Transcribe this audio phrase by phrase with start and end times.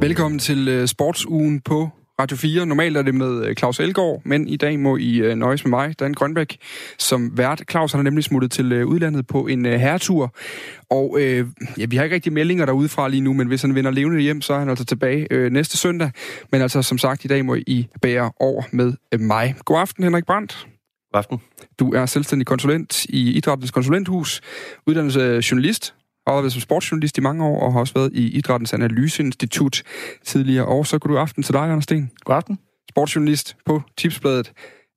[0.00, 1.88] Velkommen til øh, Sportsugen på
[2.20, 2.66] Radio 4.
[2.66, 5.70] Normalt er det med øh, Claus Elgaard, men i dag må I øh, nøjes med
[5.70, 6.56] mig, Dan Grønbæk,
[6.98, 7.62] som vært.
[7.70, 10.34] Claus har nemlig smuttet til udlandet på en herretur,
[10.90, 11.46] og øh,
[11.78, 14.20] ja, vi har ikke rigtig meldinger derude fra lige nu, men hvis han vender levende
[14.20, 16.10] hjem, så er han altså tilbage øh, næste søndag.
[16.52, 19.54] Men altså, som sagt, i dag må I bære over med øh, mig.
[19.64, 20.66] God aften, Henrik Brandt.
[21.12, 21.40] God aften.
[21.78, 24.40] Du er selvstændig konsulent i Idrættens Konsulenthus,
[24.86, 25.94] uddannelse journalist,
[26.26, 29.82] har været som sportsjournalist i mange år, og har også været i Idrættens Analyseinstitut
[30.24, 30.66] tidligere.
[30.66, 32.10] Og så god aften til dig, Anders Sten.
[32.24, 32.58] God aften.
[32.90, 34.52] Sportsjournalist på Tipsbladet.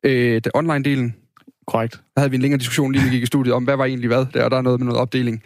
[0.06, 1.14] Øh, det online-delen.
[1.68, 1.94] Korrekt.
[1.94, 4.08] Der havde vi en længere diskussion lige, vi gik i studiet, om hvad var egentlig
[4.08, 5.44] hvad der, og der er noget med noget opdeling.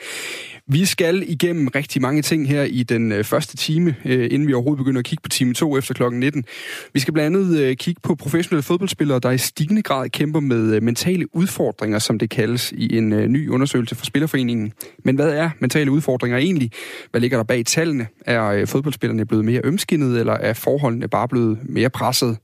[0.72, 4.54] Vi skal igennem rigtig mange ting her i den øh, første time, øh, inden vi
[4.54, 6.46] overhovedet begynder at kigge på time 2 efter klokken 19.
[6.94, 10.82] Vi skal blandt andet øh, kigge på professionelle fodboldspillere, der i stigende grad kæmper med
[10.82, 14.74] mentale udfordringer, som det kaldes i en ny undersøgelse fra Spillerforeningen.
[15.06, 16.72] Men hvad er mentale udfordringer egentlig?
[17.12, 18.08] Hvad ligger der bag tallene?
[18.26, 22.38] Er fodboldspillerne blevet mere ømskinnet, eller er forholdene bare blevet mere presset?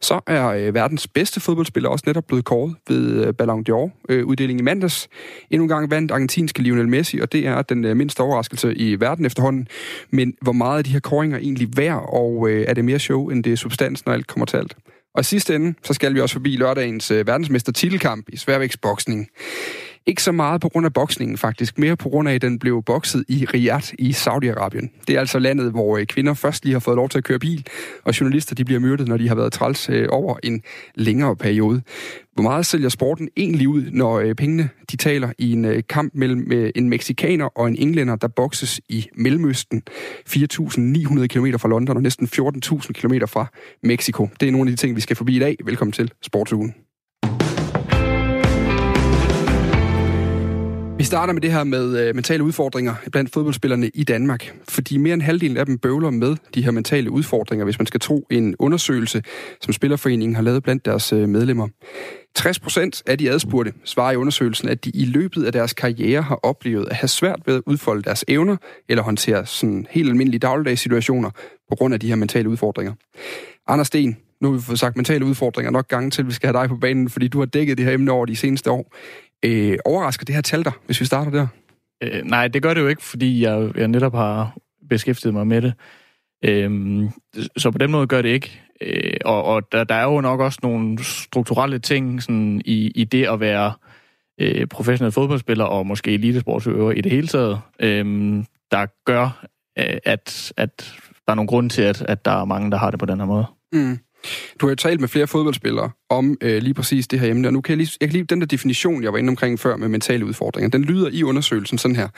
[0.00, 5.08] Så er verdens bedste fodboldspiller også netop blevet kåret ved Ballon d'Or-uddelingen i mandags.
[5.50, 9.00] Endnu en gang vandt argentinske Lionel Messi, og det er den øh, mindste overraskelse i
[9.00, 9.68] verden efterhånden.
[10.10, 13.28] Men hvor meget er de her koringer egentlig værd, og øh, er det mere show,
[13.28, 14.76] end det er substans, når alt kommer til alt?
[15.14, 19.28] Og i sidste ende, så skal vi også forbi lørdagens øh, verdensmester titelkamp i sværvægtsboksning.
[20.08, 22.82] Ikke så meget på grund af boksningen faktisk, mere på grund af, at den blev
[22.82, 25.04] bokset i Riyadh i Saudi-Arabien.
[25.08, 27.38] Det er altså landet, hvor øh, kvinder først lige har fået lov til at køre
[27.38, 27.66] bil,
[28.04, 30.62] og journalister de bliver myrdet, når de har været træls øh, over en
[30.94, 31.82] længere periode.
[32.34, 36.52] Hvor meget sælger sporten egentlig ud, når øh, pengene de taler i en kamp mellem
[36.76, 39.82] en meksikaner og en englænder, der bokses i Mellemøsten,
[40.28, 43.46] 4.900 km fra London og næsten 14.000 km fra
[43.82, 44.28] Mexico.
[44.40, 45.56] Det er nogle af de ting, vi skal forbi i dag.
[45.64, 46.87] Velkommen til Sportsugen.
[50.98, 55.14] Vi starter med det her med øh, mentale udfordringer blandt fodboldspillerne i Danmark, fordi mere
[55.14, 58.56] end halvdelen af dem bøvler med de her mentale udfordringer, hvis man skal tro en
[58.58, 59.22] undersøgelse,
[59.60, 61.68] som Spillerforeningen har lavet blandt deres øh, medlemmer.
[62.34, 66.22] 60 procent af de adspurgte svarer i undersøgelsen, at de i løbet af deres karriere
[66.22, 68.56] har oplevet at have svært ved at udfolde deres evner
[68.88, 71.30] eller håndtere sådan helt almindelige dagligdags situationer
[71.68, 72.92] på grund af de her mentale udfordringer.
[73.68, 76.46] Anders Sten, nu har vi fået sagt mentale udfordringer nok gange til, at vi skal
[76.46, 78.94] have dig på banen, fordi du har dækket det her emne over de seneste år.
[79.44, 81.46] Øh, overrasker det her tal dig, hvis vi starter der?
[82.02, 84.56] Øh, nej, det gør det jo ikke, fordi jeg, jeg netop har
[84.88, 85.74] beskæftiget mig med det.
[86.44, 87.04] Øh,
[87.56, 88.60] så på den måde gør det ikke.
[88.80, 93.04] Øh, og og der, der er jo nok også nogle strukturelle ting sådan, i, i
[93.04, 93.72] det at være
[94.40, 98.04] øh, professionel fodboldspiller og måske elitesportsøver i det hele taget, øh,
[98.70, 99.46] der gør,
[99.78, 100.94] øh, at, at
[101.26, 103.18] der er nogle grunde til, at, at der er mange, der har det på den
[103.18, 103.46] her måde.
[103.72, 103.98] Mm.
[104.60, 107.52] Du har jo talt med flere fodboldspillere om øh, lige præcis det her emne, og
[107.52, 109.76] nu kan jeg lige, jeg kan lige den der definition, jeg var inde omkring før
[109.76, 112.08] med mentale udfordringer, den lyder i undersøgelsen sådan her.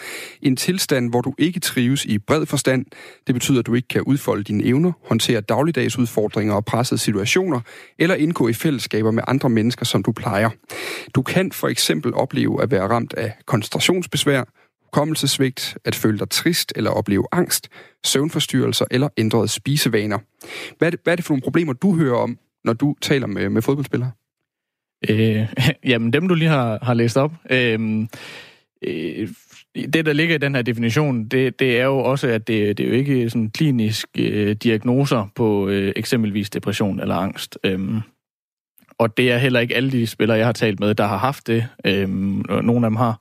[0.43, 2.87] En tilstand, hvor du ikke trives i bred forstand,
[3.27, 7.61] det betyder, at du ikke kan udfolde dine evner, håndtere dagligdags udfordringer og pressede situationer,
[7.99, 10.51] eller indgå i fællesskaber med andre mennesker, som du plejer.
[11.15, 14.45] Du kan for eksempel opleve at være ramt af koncentrationsbesvær,
[14.93, 17.69] hukommelsesvigt, at føle dig trist eller opleve angst,
[18.05, 20.19] søvnforstyrrelser eller ændrede spisevaner.
[20.79, 23.27] Hvad er, det, hvad er det for nogle problemer, du hører om, når du taler
[23.27, 24.11] med, med fodboldspillere?
[25.09, 25.47] Øh,
[25.91, 27.33] jamen, dem du lige har, har læst op.
[27.51, 28.07] Øh,
[28.83, 29.29] øh,
[29.75, 32.85] det, der ligger i den her definition, det, det er jo også, at det, det
[32.85, 37.59] er jo ikke sådan kliniske øh, diagnoser på øh, eksempelvis depression eller angst.
[37.65, 38.01] Øh,
[38.99, 41.47] og det er heller ikke alle de spillere, jeg har talt med, der har haft
[41.47, 41.67] det.
[41.87, 43.21] Øhm, nogle af dem har.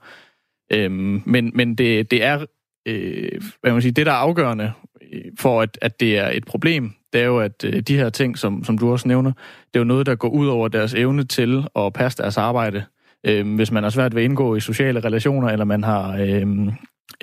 [0.72, 2.46] Øhm, men men det, det er,
[2.88, 4.72] øh, hvad man sige, det der er afgørende
[5.14, 8.10] øh, for, at, at det er et problem, det er jo, at øh, de her
[8.10, 9.32] ting, som, som du også nævner,
[9.74, 12.84] det er jo noget, der går ud over deres evne til at passe deres arbejde.
[13.26, 16.48] Øh, hvis man har svært ved at indgå i sociale relationer, eller man har øh,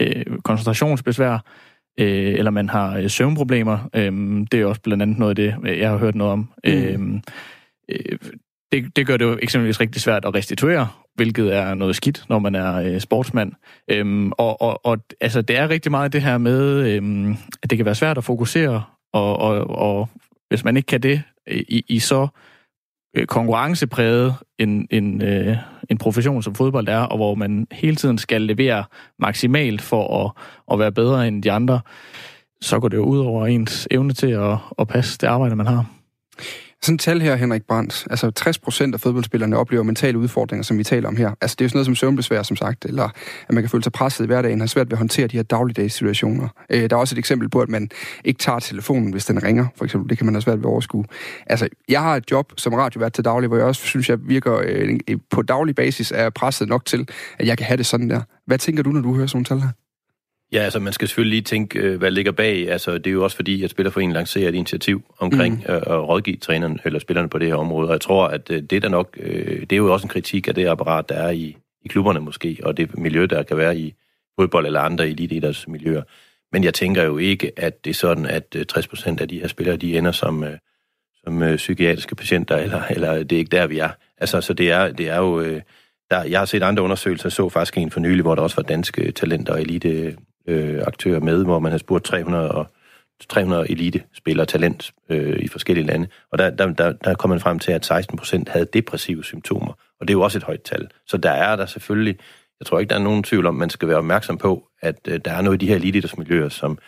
[0.00, 1.44] øh, koncentrationsbesvær,
[2.00, 4.12] øh, eller man har øh, søvnproblemer, øh,
[4.52, 6.50] det er også blandt andet noget af det, jeg har hørt noget om.
[6.64, 6.70] Mm.
[6.70, 7.20] Øh,
[7.88, 8.18] øh,
[8.72, 12.38] det, det gør det jo eksempelvis rigtig svært at restituere, hvilket er noget skidt, når
[12.38, 13.52] man er øh, sportsmand.
[13.90, 17.78] Øhm, og, og, og altså, det er rigtig meget det her med, øhm, at det
[17.78, 18.82] kan være svært at fokusere,
[19.12, 20.08] og, og, og
[20.48, 22.28] hvis man ikke kan det i, i så
[23.16, 25.56] øh, konkurrencepræget en, en, øh,
[25.90, 28.84] en profession som fodbold er, og hvor man hele tiden skal levere
[29.18, 30.32] maksimalt for at,
[30.72, 31.80] at være bedre end de andre,
[32.60, 35.66] så går det jo ud over ens evne til at, at passe det arbejde, man
[35.66, 35.86] har.
[36.82, 38.06] Sådan et tal her, Henrik Brandt.
[38.10, 41.30] Altså 60 procent af fodboldspillerne oplever mentale udfordringer, som vi taler om her.
[41.40, 43.04] Altså det er jo sådan noget som søvnbesvær, som sagt, eller
[43.48, 45.42] at man kan føle sig presset i hverdagen, har svært ved at håndtere de her
[45.42, 46.48] dagligdags situationer.
[46.70, 47.88] Øh, der er også et eksempel på, at man
[48.24, 50.10] ikke tager telefonen, hvis den ringer, for eksempel.
[50.10, 51.04] Det kan man have svært ved at overskue.
[51.46, 54.62] Altså, jeg har et job som radiovært til daglig, hvor jeg også synes, jeg virker
[54.64, 54.98] øh,
[55.30, 57.08] på daglig basis er presset nok til,
[57.38, 58.20] at jeg kan have det sådan der.
[58.46, 59.85] Hvad tænker du, når du hører sådan nogle tal her?
[60.52, 62.70] Ja, altså man skal selvfølgelig lige tænke, øh, hvad ligger bag.
[62.70, 65.74] Altså det er jo også fordi, at Spillerforeningen lancerer et initiativ omkring mm.
[65.74, 67.88] Øh, at rådgive træneren eller spillerne på det her område.
[67.88, 70.54] Og jeg tror, at øh, det er nok, det er jo også en kritik af
[70.54, 73.94] det apparat, der er i, i klubberne måske, og det miljø, der kan være i
[74.40, 76.02] fodbold eller andre eliteidræts miljøer.
[76.52, 79.48] Men jeg tænker jo ikke, at det er sådan, at 60 procent af de her
[79.48, 80.44] spillere, de ender som,
[81.24, 83.90] som psykiatriske patienter, eller, eller det er ikke der, vi er.
[84.18, 85.60] Altså, så det er, det er jo...
[86.10, 88.62] Der, jeg har set andre undersøgelser, så faktisk en for nylig, hvor der også var
[88.62, 90.16] danske talenter og elite
[90.46, 92.66] øh, aktører med, hvor man har spurgt 300 og
[93.28, 97.58] 300 elite-spillere talent øh, i forskellige lande, og der, der, der, der kom man frem
[97.58, 100.88] til, at 16 procent havde depressive symptomer, og det er jo også et højt tal.
[101.06, 102.18] Så der er der selvfølgelig,
[102.60, 105.20] jeg tror ikke, der er nogen tvivl om, man skal være opmærksom på, at øh,
[105.24, 106.78] der er noget i de her elitidrætsmiljøer, som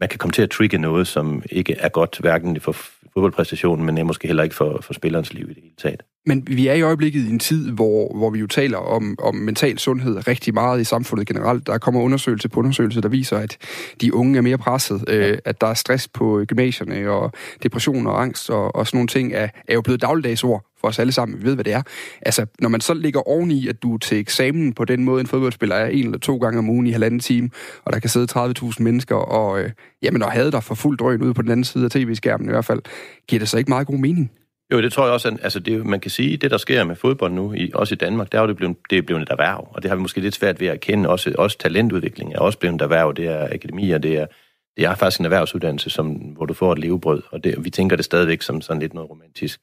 [0.00, 2.72] man kan komme til at trigge noget, som ikke er godt, hverken for
[3.14, 6.02] fodboldpræstationen, men måske heller ikke for, for spillerens liv i det hele taget.
[6.26, 9.34] Men vi er i øjeblikket i en tid, hvor, hvor vi jo taler om, om
[9.34, 11.66] mental sundhed rigtig meget i samfundet generelt.
[11.66, 13.56] Der kommer undersøgelse på undersøgelse, der viser, at
[14.00, 17.32] de unge er mere presset, øh, at der er stress på gymnasierne, og
[17.62, 20.98] depression og angst og, og sådan nogle ting er, er jo blevet dagligdagsord for os
[20.98, 21.38] alle sammen.
[21.38, 21.82] Vi ved, hvad det er.
[22.22, 25.76] Altså, når man så ligger oveni, at du til eksamen på den måde, en fodboldspiller
[25.76, 27.50] er en eller to gange om ugen i halvanden time,
[27.84, 29.70] og der kan sidde 30.000 mennesker, og, øh,
[30.02, 32.50] jamen, og havde der for fuld drøn ude på den anden side af tv-skærmen i
[32.50, 32.80] hvert fald,
[33.28, 34.30] giver det så ikke meget god mening?
[34.72, 36.96] Jo, det tror jeg også, at altså det, man kan sige, det der sker med
[36.96, 39.28] fodbold nu, i, også i Danmark, der er jo det blevet, det er blevet et
[39.30, 41.08] erhverv, og det har vi måske lidt svært ved at kende.
[41.08, 44.26] Også, også talentudvikling er også blevet et erhverv, det er akademier, det er,
[44.76, 47.96] det er faktisk en erhvervsuddannelse, som, hvor du får et levebrød, og det, vi tænker
[47.96, 49.60] det stadigvæk som sådan lidt noget romantisk.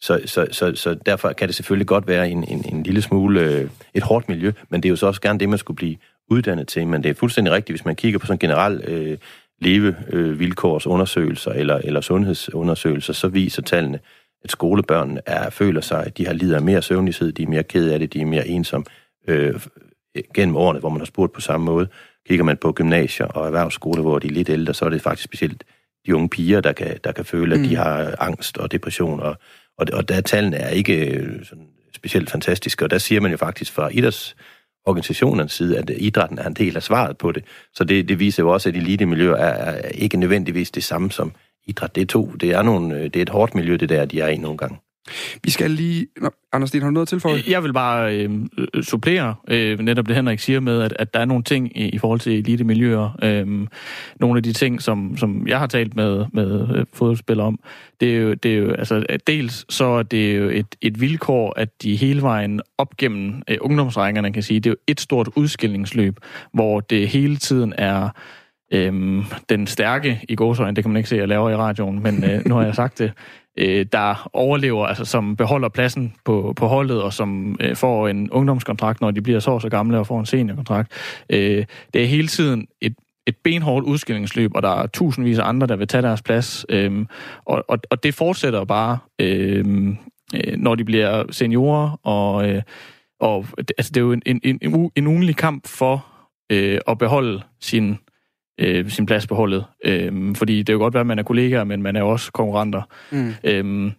[0.00, 3.40] Så, så, så, så derfor kan det selvfølgelig godt være en, en, en lille smule
[3.40, 5.96] øh, et hårdt miljø, men det er jo så også gerne det, man skulle blive
[6.30, 6.86] uddannet til.
[6.86, 9.18] Men det er fuldstændig rigtigt, hvis man kigger på sådan generelt øh,
[9.60, 13.98] levevilkårsundersøgelser øh, eller, eller sundhedsundersøgelser, så viser tallene,
[14.44, 17.90] at skolebørn er, føler sig, at de har lider mere søvnighed, de er mere ked
[17.90, 18.84] af det, de er mere ensomme
[19.28, 19.60] øh,
[20.34, 21.88] gennem årene, hvor man har spurgt på samme måde.
[22.28, 25.24] Kigger man på gymnasier og erhvervsskoler, hvor de er lidt ældre, så er det faktisk
[25.24, 25.64] specielt
[26.06, 27.66] de unge piger, der kan, der kan føle, at mm.
[27.66, 29.20] de har angst og depression.
[29.20, 29.36] Og,
[29.78, 33.36] og, og der tallene er ikke øh, sådan specielt fantastiske, og der siger man jo
[33.36, 37.44] faktisk fra idrætsorganisationernes side, at idrætten er en del af svaret på det.
[37.74, 41.32] Så det, det viser jo også, at elitemiljøer er, er ikke nødvendigvis det samme som
[41.66, 41.94] idræt.
[41.94, 42.32] Det er to.
[42.40, 44.78] Det er, nogle, det er et hårdt miljø, det der, de er i nogle gange.
[45.44, 46.06] Vi skal lige...
[46.20, 47.42] Nå, Anders Sten, har du noget at tilføje?
[47.48, 48.30] Jeg vil bare øh,
[48.82, 51.98] supplere øh, netop det, Henrik siger med, at, at der er nogle ting i, i
[51.98, 53.18] forhold til elite-miljøer.
[53.22, 53.66] Øh,
[54.20, 57.58] nogle af de ting, som, som jeg har talt med, med øh, fodboldspillere om,
[58.00, 61.52] det er jo, det er jo altså, dels så er det jo et, et vilkår,
[61.56, 65.28] at de hele vejen op gennem øh, ungdomsrækkerne, kan sige, det er jo et stort
[65.36, 66.16] udskillingsløb,
[66.52, 68.08] hvor det hele tiden er
[68.72, 72.24] øhm, den stærke i gåsøjne, det kan man ikke se, jeg laver i radioen, men
[72.24, 73.12] øh, nu har jeg sagt det,
[73.58, 78.30] øh, der overlever, altså som beholder pladsen på, på holdet, og som øh, får en
[78.30, 80.92] ungdomskontrakt, når de bliver så så gamle og får en seniorkontrakt.
[81.30, 81.64] Øh,
[81.94, 82.94] det er hele tiden et
[83.26, 86.66] et benhårdt udskillingsløb, og der er tusindvis af andre, der vil tage deres plads.
[86.68, 87.06] Øhm,
[87.44, 89.96] og, og, og det fortsætter bare, øhm,
[90.34, 92.62] øh, når de bliver seniorer, og, øh,
[93.20, 96.06] og altså, det er jo en, en, en, en ugenlig kamp for
[96.52, 97.98] øh, at beholde sin
[98.58, 99.64] øh, sin plads på holdet.
[99.84, 102.32] Øh, fordi det er jo godt være, at man er kollegaer, men man er også
[102.32, 102.82] konkurrenter.
[103.10, 103.34] Mm.
[103.44, 103.92] Øh,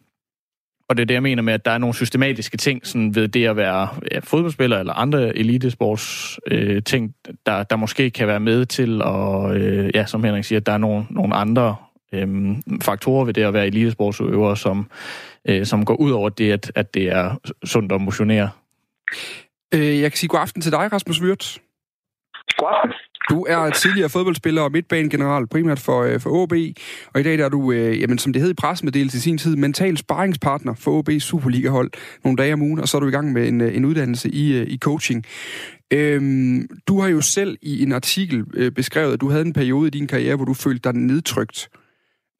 [0.89, 3.27] og det er det, jeg mener med, at der er nogle systematiske ting sådan ved
[3.27, 7.15] det at være ja, fodboldspiller eller andre elitesports øh, ting,
[7.45, 10.71] der, der måske kan være med til, og øh, ja, som Henrik siger, at der
[10.71, 11.75] er nogle, nogle andre
[12.13, 14.89] øh, faktorer ved det at være elitesportsøver, som,
[15.47, 18.49] øh, som går ud over det, at, at det er sundt at motionere.
[19.73, 21.57] Øh, jeg kan sige god aften til dig, Rasmus Wirtz.
[22.57, 22.94] God aften.
[23.29, 26.53] Du er tidligere fodboldspiller og midtbanegeneral, primært for, øh, for OB,
[27.13, 29.55] og i dag er du, øh, jamen, som det hed i pressemeddelelse i sin tid,
[29.55, 31.91] mental sparringspartner for OB's Superliga-hold
[32.23, 34.29] nogle dage om ugen, og så er du i gang med en, øh, en uddannelse
[34.29, 35.25] i, øh, i coaching.
[35.93, 39.87] Øhm, du har jo selv i en artikel øh, beskrevet, at du havde en periode
[39.87, 41.69] i din karriere, hvor du følte dig nedtrykt.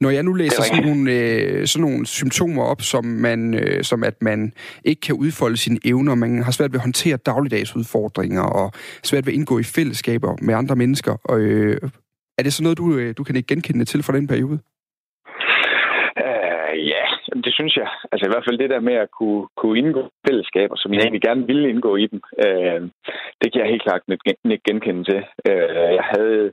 [0.02, 4.04] Når jeg nu læser sådan nogle, øh, sådan nogle symptomer op, som, man, øh, som
[4.04, 4.54] at man
[4.86, 8.72] ikke kan udfolde sine evner, man har svært ved at håndtere dagligdags udfordringer, og
[9.04, 11.14] svært ved at indgå i fællesskaber med andre mennesker.
[11.24, 11.78] Og, øh,
[12.38, 14.60] er det sådan noget, du, øh, du kan ikke genkende til fra den periode?
[16.94, 17.06] Ja,
[17.46, 17.90] det synes jeg.
[18.12, 21.02] Altså i hvert fald det der med at kunne, kunne indgå i fællesskaber, som jeg
[21.02, 22.82] egentlig gerne ville indgå i dem, uh,
[23.42, 25.22] det kan jeg helt klart ikke genkende til.
[25.50, 26.52] Uh, jeg havde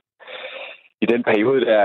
[1.04, 1.84] i den periode der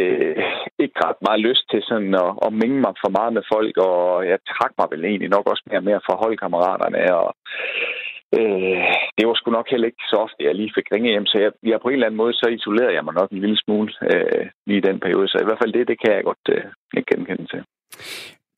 [0.00, 0.36] øh,
[0.84, 4.00] ikke ret meget lyst til sådan at, at minge mig for meget med folk, og
[4.30, 7.28] jeg trak mig vel egentlig nok også mere og mere fra holdkammeraterne, og
[8.38, 8.84] øh,
[9.16, 11.50] det var sgu nok heller ikke så ofte, jeg lige fik ringe hjem, så jeg,
[11.70, 14.44] jeg på en eller anden måde, så isolerede jeg mig nok en lille smule øh,
[14.66, 16.64] lige i den periode, så i hvert fald det, det kan jeg godt øh,
[16.96, 17.62] ikke genkende til.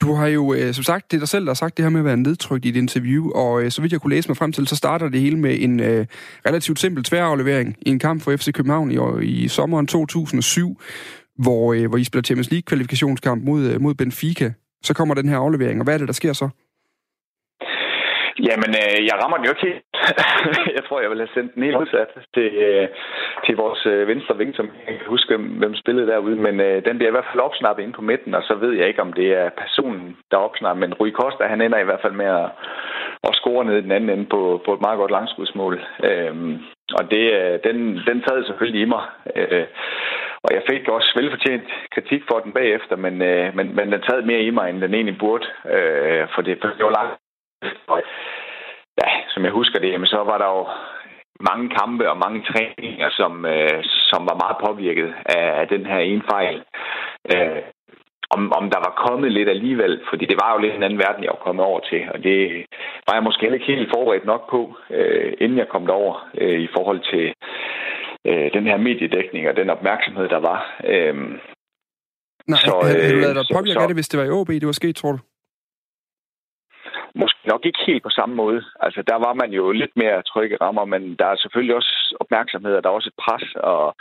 [0.00, 1.90] Du har jo, øh, som sagt, det er dig selv, der har sagt det her
[1.90, 4.37] med at være nedtrykt i et interview, og øh, så vidt jeg kunne læse mig
[4.37, 6.07] frem til, så starter det hele med en øh,
[6.47, 10.81] relativt simpel tværaflevering i en kamp for FC København i, i sommeren 2007,
[11.38, 14.52] hvor, øh, hvor I spiller Champions League-kvalifikationskamp mod, øh, mod Benfica.
[14.83, 16.49] Så kommer den her aflevering, og hvad er det, der sker så?
[18.47, 19.83] Jamen, øh, jeg rammer den jo ikke helt.
[20.76, 22.88] jeg tror, jeg vil have sendt den helt udsat til, øh,
[23.45, 26.37] til vores øh, venstre ving, som jeg kan huske, hvem, spillede derude.
[26.37, 28.88] Men øh, den bliver i hvert fald opsnappet ind på midten, og så ved jeg
[28.88, 30.80] ikke, om det er personen, der opsnapper.
[30.80, 32.49] Men Rui Costa, han ender i hvert fald med at,
[33.28, 35.75] at score ned i den anden ende på, på et meget godt langskudsmål.
[36.04, 36.59] Øhm,
[36.99, 37.76] og det, øh, den,
[38.09, 39.04] den sad selvfølgelig i mig.
[39.37, 39.66] Øh,
[40.45, 44.23] og jeg fik også velfortjent kritik for den bagefter, men, øh, men, men den sad
[44.23, 45.47] mere i mig, end den egentlig burde.
[45.75, 47.14] Øh, for, det, for det var langt
[47.93, 48.03] og
[49.03, 50.67] ja, som jeg husker det, jamen, så var der jo
[51.41, 53.79] mange kampe og mange træninger, som, øh,
[54.11, 56.65] som var meget påvirket af, af den her ene fejl.
[57.35, 57.62] Øh,
[58.31, 61.25] om, om der var kommet lidt alligevel, fordi det var jo lidt en anden verden,
[61.25, 62.67] jeg var kommet over til, og det
[63.07, 66.69] var jeg måske ikke helt forberedt nok på, øh, inden jeg kom derover øh, i
[66.77, 67.27] forhold til
[68.29, 70.61] øh, den her mediedækning og den opmærksomhed, der var.
[70.85, 71.15] Øh,
[72.53, 74.49] Nej, så, øh, havde du lavet dig påvirke af det, hvis det var i OB,
[74.49, 75.19] det var sket, tror du?
[77.15, 78.65] Måske nok ikke helt på samme måde.
[78.81, 82.75] Altså, der var man jo lidt mere trygge rammer, men der er selvfølgelig også opmærksomhed,
[82.75, 83.97] og der er også et pres, og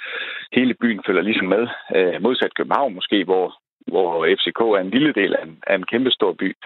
[0.53, 1.67] hele byen følger ligesom med.
[1.95, 3.55] Øh, modsat København måske, hvor,
[3.87, 6.57] hvor FCK er en lille del af en, af en kæmpe stor by.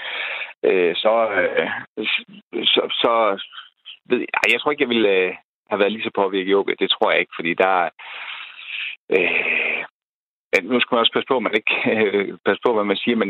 [0.63, 1.69] Øh, så, øh,
[2.73, 3.43] så, så
[4.09, 5.35] ved jeg, jeg tror ikke, jeg ville øh,
[5.69, 6.69] have været lige så påvirket i OB.
[6.79, 7.89] Det tror jeg ikke, fordi der
[9.15, 9.81] øh,
[10.63, 13.29] nu skal man også passe på, man ikke øh, passe på, hvad man siger, men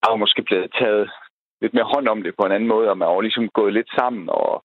[0.00, 1.10] der er måske blevet taget
[1.62, 3.90] lidt mere hånd om det på en anden måde, og man var ligesom gået lidt
[3.98, 4.64] sammen, og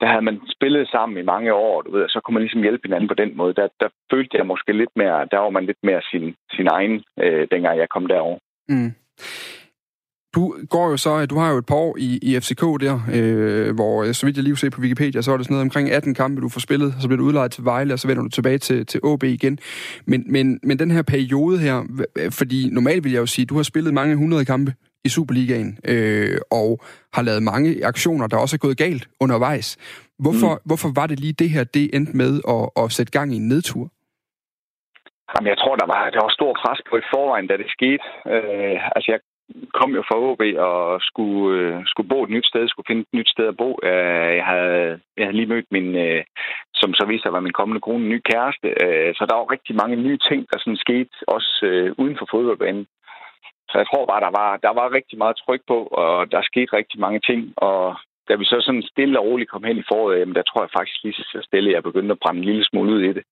[0.00, 2.62] der havde man spillet sammen i mange år, du ved, og så kunne man ligesom
[2.62, 3.54] hjælpe hinanden på den måde.
[3.54, 7.04] Der, der følte jeg måske lidt mere, der var man lidt mere sin, sin egen,
[7.22, 8.38] øh, dengang jeg kom derover.
[8.68, 8.92] Mm.
[10.34, 13.74] Du går jo så, du har jo et par år i, i FCK der, øh,
[13.74, 15.90] hvor øh, så vidt jeg lige ser på Wikipedia, så er det sådan noget omkring
[15.90, 18.28] 18 kampe, du får spillet, så bliver du udlejet til Vejle, og så vender du
[18.28, 19.58] tilbage til, til OB igen.
[20.06, 21.76] Men, men, men den her periode her,
[22.30, 24.72] fordi normalt vil jeg jo sige, du har spillet mange hundrede kampe
[25.04, 26.68] i Superligaen, øh, og
[27.14, 29.68] har lavet mange aktioner, der også er gået galt undervejs.
[30.18, 30.60] Hvorfor, mm.
[30.68, 33.48] hvorfor var det lige det her, det endte med at, at sætte gang i en
[33.48, 33.84] nedtur?
[35.32, 38.04] Jamen, jeg tror, der var, der var stor pres på i forvejen, da det skete.
[38.34, 39.20] Øh, altså, jeg
[39.78, 43.16] kom jo fra OB og skulle, øh, skulle bo et nyt sted, skulle finde et
[43.18, 43.70] nyt sted at bo.
[43.82, 46.24] Øh, jeg, havde, jeg havde lige mødt min, øh,
[46.74, 48.68] som så viste sig var min kommende kone, en ny kæreste.
[48.84, 52.26] Øh, så der var rigtig mange nye ting, der sådan skete, også øh, uden for
[52.30, 52.86] fodboldbanen.
[53.70, 56.76] Så jeg tror bare, der var, der var rigtig meget tryk på, og der skete
[56.76, 57.40] rigtig mange ting.
[57.56, 57.96] Og
[58.28, 60.76] da vi så sådan stille og roligt kom hen i foråret, jamen, der tror jeg
[60.78, 63.24] faktisk lige så stille, jeg begyndte at brænde en lille smule ud i det.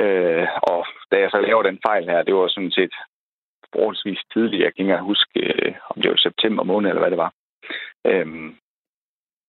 [0.00, 2.94] Øh, og da jeg så laver den fejl her, det var sådan set
[3.74, 4.62] forholdsvis tidligt.
[4.62, 7.32] Jeg kan ikke huske, øh, om det var september måned, eller hvad det var.
[8.06, 8.52] Øhm, øh,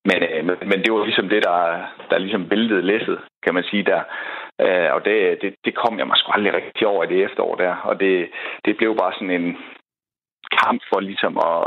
[0.09, 1.59] men, øh, men det var ligesom det, der,
[2.09, 4.01] der ligesom væltede læsset, kan man sige der.
[4.61, 7.55] Øh, og det, det, det kom jeg mig sgu aldrig rigtig over i det efterår
[7.55, 7.75] der.
[7.75, 8.29] Og det,
[8.65, 9.57] det blev bare sådan en,
[10.63, 11.61] kamp for ligesom at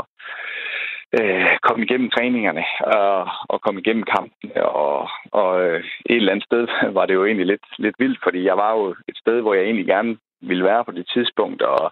[1.19, 4.51] øh, komme igennem træningerne og, og komme igennem kampen.
[4.55, 8.43] Og, og øh, et eller andet sted var det jo egentlig lidt, lidt vildt, fordi
[8.43, 11.91] jeg var jo et sted, hvor jeg egentlig gerne ville være på det tidspunkt, og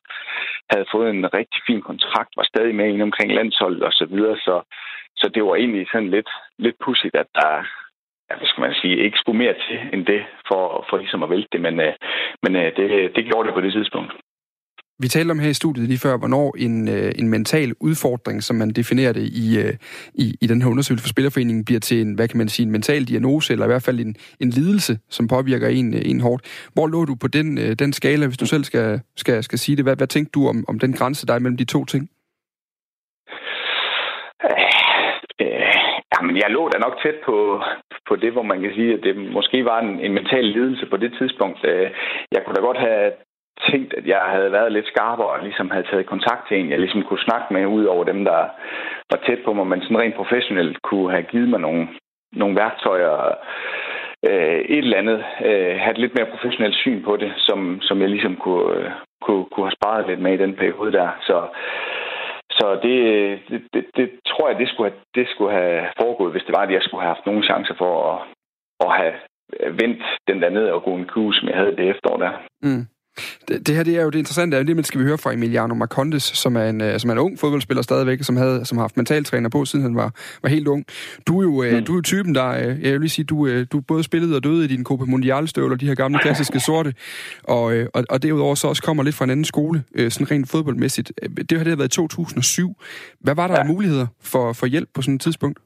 [0.71, 4.37] havde fået en rigtig fin kontrakt, var stadig med ind omkring landsholdet og så videre,
[4.37, 4.61] så,
[5.15, 7.51] så det var egentlig sådan lidt, lidt pudsigt, at der,
[8.29, 11.29] ja, hvad skal man sige, ikke skulle mere til end det, for, for ligesom at
[11.29, 11.93] vælte det, men, øh,
[12.43, 14.13] men øh, det, det gjorde det på det tidspunkt.
[15.01, 18.55] Vi talte om her i studiet lige før, hvornår en, øh, en mental udfordring, som
[18.55, 19.73] man definerer det i, øh,
[20.23, 22.71] i, i den her undersøgelse for Spillerforeningen, bliver til en, hvad kan man sige, en
[22.71, 26.41] mental diagnose, eller i hvert fald en, en lidelse, som påvirker en, øh, en hårdt.
[26.73, 29.75] Hvor lå du på den, øh, den skala, hvis du selv skal, skal, skal sige
[29.75, 29.85] det?
[29.85, 32.03] Hvad, hvad tænkte du om, om den grænse, der er mellem de to ting?
[35.41, 35.75] Øh,
[36.13, 37.35] jamen, jeg lå da nok tæt på,
[38.07, 40.97] på det, hvor man kan sige, at det måske var en, en mental lidelse på
[40.97, 41.59] det tidspunkt.
[41.71, 41.87] Øh,
[42.31, 43.11] jeg kunne da godt have
[43.69, 46.79] tænkt, at jeg havde været lidt skarpere og ligesom havde taget kontakt til en, jeg
[46.79, 48.39] ligesom kunne snakke med, ud over dem, der
[49.11, 51.87] var tæt på mig, men sådan rent professionelt kunne have givet mig nogle,
[52.31, 53.15] nogle værktøjer,
[54.29, 58.01] øh, et eller andet, øh, have et lidt mere professionelt syn på det, som, som
[58.01, 58.91] jeg ligesom kunne, øh,
[59.21, 61.09] kunne, kunne have sparet lidt med i den periode der.
[61.21, 61.37] Så,
[62.51, 62.95] så det,
[63.49, 66.63] det, det, det tror jeg, det skulle, have, det skulle have foregået, hvis det var,
[66.63, 68.17] at jeg skulle have haft nogle chancer for at,
[68.85, 69.13] at have
[69.81, 72.31] vendt den der ned og gå en kurs, som jeg havde det efterår der.
[72.61, 72.85] Mm.
[73.47, 75.33] Det, det her det er jo det interessante, er, det man skal vi høre fra
[75.33, 78.77] Emiliano Marcondes, som er en, uh, som er en ung fodboldspiller stadigvæk, som, havde, som
[78.77, 80.85] har haft mentaltræner på, siden han var, var helt ung.
[81.27, 81.85] Du er jo, uh, mm.
[81.85, 84.43] du er jo typen, der, uh, jeg vil lige sige, du, du både spillede og
[84.43, 86.93] døde i dine Copa Mundial-støvler, de her gamle klassiske sorte,
[87.43, 87.63] og,
[87.93, 91.11] og, og derudover så også kommer lidt fra en anden skole, sådan rent fodboldmæssigt.
[91.49, 92.75] Det har det været i 2007.
[93.19, 93.59] Hvad var der ja.
[93.59, 95.59] af muligheder for, for hjælp på sådan et tidspunkt?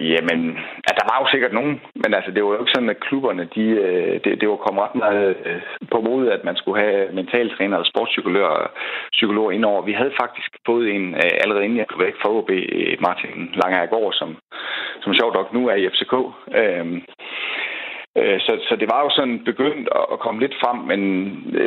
[0.00, 3.00] Jamen, at der var jo sikkert nogen, men altså, det var jo ikke sådan, at
[3.00, 6.82] klubberne, de, øh, det, det var kommet ret meget øh, på mod, at man skulle
[6.82, 8.70] have mentaltræner og sportspsykologer
[9.12, 9.82] psykologer indover.
[9.82, 12.50] Vi havde faktisk fået en øh, allerede inden jeg kom væk fra OB,
[13.06, 14.36] Martin Langergaard, som,
[15.02, 16.14] som sjovt nok nu er i FCK.
[16.60, 17.02] Øhm,
[18.16, 21.00] så, så det var jo sådan begyndt at komme lidt frem, men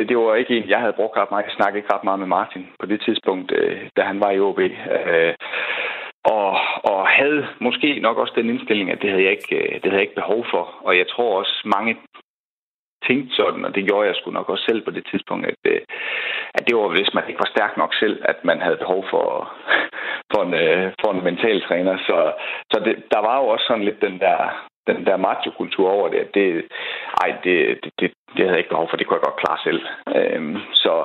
[0.08, 1.44] det var ikke en, jeg havde brugt ret meget.
[1.44, 3.52] Jeg snakkede ikke ret meget med Martin på det tidspunkt,
[3.96, 4.60] da han var i OB
[6.24, 6.50] og,
[6.90, 10.00] og havde måske nok også den indstilling, at det havde, jeg ikke, øh, det havde
[10.00, 10.64] jeg ikke behov for.
[10.84, 11.96] Og jeg tror også, mange
[13.08, 15.80] tænkte sådan, og det gjorde jeg sgu nok også selv på det tidspunkt, at, øh,
[16.54, 19.26] at det var, hvis man ikke var stærk nok selv, at man havde behov for,
[20.32, 21.96] for, en, øh, for en mental træner.
[21.98, 22.32] Så,
[22.72, 24.38] så det, der var jo også sådan lidt den der,
[24.86, 26.34] den der macho-kultur over det.
[26.34, 26.64] det
[27.22, 29.60] ej, det, det, det, det havde jeg ikke behov for, det kunne jeg godt klare
[29.64, 29.82] selv.
[30.16, 31.04] Øhm, så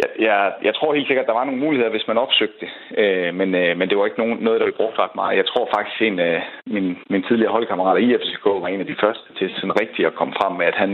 [0.00, 2.70] jeg, jeg, jeg tror helt sikkert, at der var nogle muligheder, hvis man opsøgte det.
[3.02, 5.40] Øh, men, øh, men det var ikke nogen, noget, der vi brugte ret meget.
[5.40, 6.36] Jeg tror faktisk, at en af
[6.74, 10.18] min, min tidligere holdkammerater i FCK var en af de første til sådan rigtigt at
[10.18, 10.90] komme frem med, at han,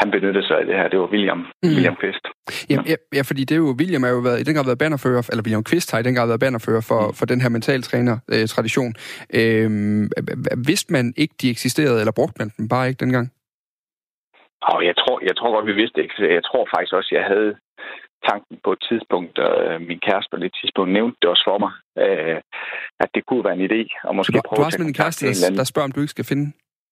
[0.00, 0.88] han benyttede sig af det her.
[0.88, 1.74] Det var William, mm.
[1.76, 2.24] William Quist.
[2.72, 4.82] Ja, ja, ja, fordi det er jo, William har jo været, i den grad været
[4.84, 7.14] bannerfører, eller William Quist har i den grad været bannerfører for, mm.
[7.18, 8.92] for den her mentaltræner-tradition.
[9.40, 9.68] Øh,
[10.70, 13.26] vidste man ikke, de eksisterede, eller brugte man dem bare ikke dengang?
[14.72, 16.08] Og jeg tror, jeg tror godt, vi vidste det.
[16.36, 17.50] Jeg tror faktisk også, jeg havde
[18.28, 21.58] tanken på et tidspunkt, og øh, min kæreste på det tidspunkt nævnte det også for
[21.64, 21.72] mig,
[22.04, 22.38] øh,
[23.02, 23.82] at det kunne være en idé.
[24.08, 26.16] Og måske du, prøve du har også en kæreste, der, der spørger, om du ikke
[26.16, 26.46] skal finde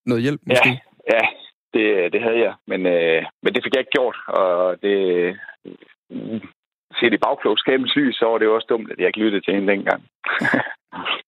[0.07, 0.71] noget hjælp, måske?
[0.71, 0.79] Ja,
[1.15, 1.23] ja
[1.75, 4.97] det, det havde jeg, men, øh, men det fik jeg ikke gjort, og det
[7.01, 9.55] set i bagklogskabens lys, så var det jo også dumt, at jeg ikke lyttede til
[9.55, 10.03] hende dengang.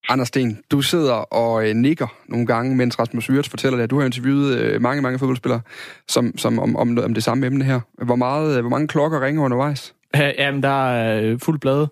[0.09, 3.91] Anders Sten, du sidder og øh, nikker nogle gange, mens Rasmus Wirtz fortæller dig, at
[3.91, 5.61] du har interviewet øh, mange, mange fodboldspillere
[6.09, 7.81] som, som om, om, om det samme emne her.
[8.05, 9.95] Hvor, meget, øh, hvor mange klokker ringer undervejs?
[10.15, 11.89] Ja, jamen, der er øh, fuld blade.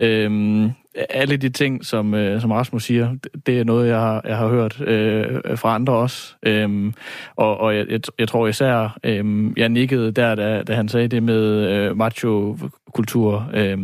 [0.00, 0.70] Øhm,
[1.10, 4.48] alle de ting, som, øh, som Rasmus siger, det er noget, jeg har, jeg har
[4.48, 6.34] hørt øh, fra andre også.
[6.42, 6.94] Øhm,
[7.36, 11.08] og og jeg, jeg, jeg tror især, øhm, jeg nikkede der, da, da han sagde
[11.08, 13.78] det med øh, macho-kultur, øh,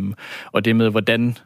[0.52, 1.36] og det med, hvordan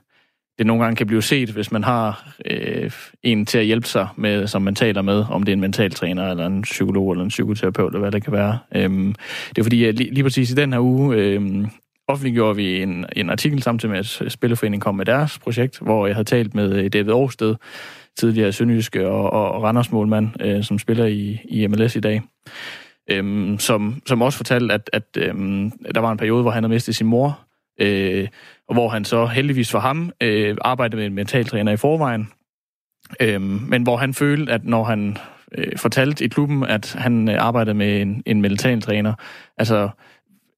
[0.58, 2.90] det nogle gange kan blive set, hvis man har øh,
[3.22, 6.30] en til at hjælpe sig med, som man taler med, om det er en mentaltræner,
[6.30, 8.58] eller en psykolog, eller en psykoterapeut, eller hvad det kan være.
[8.74, 9.14] Øhm,
[9.48, 11.66] det er fordi, at lige, lige præcis i den her uge, øh,
[12.08, 16.16] offentliggjorde vi en, en artikel samtidig med, at Spillerforeningen kom med deres projekt, hvor jeg
[16.16, 17.54] havde talt med øh, David Årsted,
[18.18, 22.22] tidligere Sønderjyske og, og Randers målmand, øh, som spiller i, i MLS i dag.
[23.10, 26.74] Øhm, som, som også fortalte, at, at øhm, der var en periode, hvor han havde
[26.74, 27.38] mistet sin mor,
[27.78, 28.28] øh,
[28.68, 32.28] og hvor han så heldigvis for ham øh, arbejdede med en mentaltræner i forvejen,
[33.20, 35.16] øh, men hvor han følte, at når han
[35.58, 39.14] øh, fortalte i klubben, at han øh, arbejdede med en, en mentaltræner,
[39.58, 39.88] altså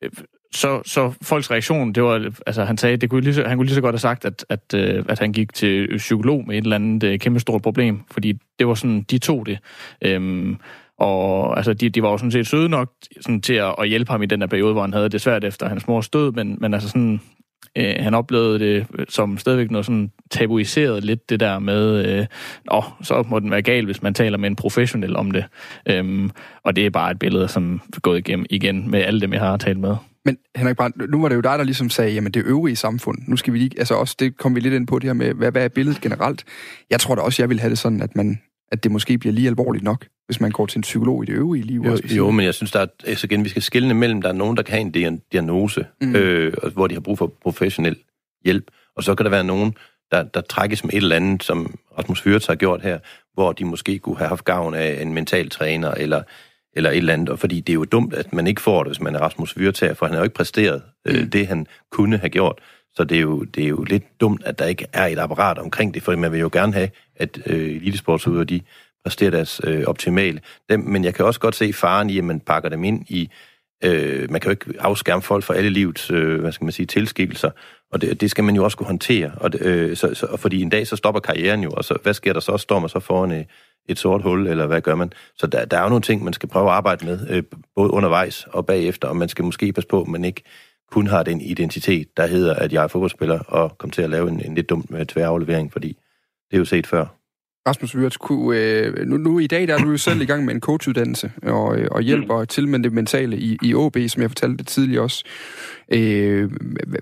[0.02, 0.11] øh,
[0.54, 3.66] så, så folks reaktion, det var, altså han sagde, det kunne lige så, han kunne
[3.66, 6.62] lige så godt have sagt, at, at, øh, at han gik til psykolog med et
[6.62, 9.59] eller andet øh, kæmpe stort problem, fordi det var sådan, de tog det.
[10.02, 10.56] Øhm,
[11.00, 14.10] og altså, de, de var jo sådan set søde nok sådan, til at, at hjælpe
[14.10, 16.56] ham i den der periode, hvor han havde det svært efter hans mors død, men,
[16.60, 17.20] men altså sådan,
[17.76, 22.26] øh, han oplevede det som stadigvæk noget sådan tabuiseret lidt, det der med, øh,
[22.70, 25.44] åh, så må den være gal, hvis man taler med en professionel om det.
[25.86, 26.30] Øhm,
[26.64, 29.40] og det er bare et billede, som er gået igennem igen med alle dem, jeg
[29.40, 29.96] har talt med.
[30.24, 33.18] Men Henrik Brandt, nu var det jo dig, der ligesom sagde, jamen det øvrige samfund,
[33.26, 35.34] nu skal vi lige, altså også, det kom vi lidt ind på det her med,
[35.34, 36.44] hvad, hvad er billedet generelt?
[36.90, 38.40] Jeg tror da også, jeg vil have det sådan, at man,
[38.72, 41.33] at det måske bliver lige alvorligt nok, hvis man går til en psykolog i det
[41.33, 41.83] øvrige liv.
[41.87, 44.33] Jo, jo men jeg synes, der er, altså igen, vi skal skille mellem, der er
[44.33, 46.16] nogen, der kan have en diagnose, mm.
[46.16, 47.96] øh, hvor de har brug for professionel
[48.44, 49.74] hjælp, og så kan der være nogen,
[50.11, 52.98] der, der trækkes med et eller andet, som Rasmus Fyrts har gjort her,
[53.35, 56.22] hvor de måske kunne have haft gavn af en mental træner, eller
[56.72, 58.90] eller et eller andet, og fordi det er jo dumt, at man ikke får det,
[58.90, 61.30] hvis man er Rasmus Vyrtager, for han har jo ikke præsteret øh, mm.
[61.30, 62.59] det, han kunne have gjort.
[62.94, 65.59] Så det er, jo, det er jo lidt dumt, at der ikke er et apparat
[65.59, 68.61] omkring det, for man vil jo gerne have, at øh, elitesportsudøvere, de
[69.05, 70.40] præsterer deres øh, optimale.
[70.70, 73.31] Dem, men jeg kan også godt se faren i, at man pakker dem ind i...
[73.85, 76.87] Øh, man kan jo ikke afskærme folk for alle livets, øh, hvad skal man sige,
[76.87, 77.50] tilskikkelser,
[77.92, 79.33] og det, det skal man jo også kunne håndtere.
[79.37, 82.14] Og det, øh, så, så, fordi en dag så stopper karrieren jo, og så, hvad
[82.14, 82.57] sker der så?
[82.57, 83.44] Står man så foran øh,
[83.88, 85.12] et sort hul, eller hvad gør man?
[85.37, 87.42] Så der, der er jo nogle ting, man skal prøve at arbejde med, øh,
[87.76, 90.42] både undervejs og bagefter, og man skal måske passe på, at man ikke
[90.90, 94.29] kun har den identitet, der hedder, at jeg er fodboldspiller, og kommer til at lave
[94.29, 95.88] en, en lidt dum tværaflevering, fordi
[96.50, 97.07] det er jo set før.
[97.68, 100.44] Rasmus Wirtz, kunne, øh, nu, nu i dag der er du jo selv i gang
[100.44, 102.46] med en coachuddannelse og, øh, og hjælper mm.
[102.46, 105.24] til med det mentale i, i OB, som jeg fortalte det tidligere også.
[105.92, 106.50] Øh,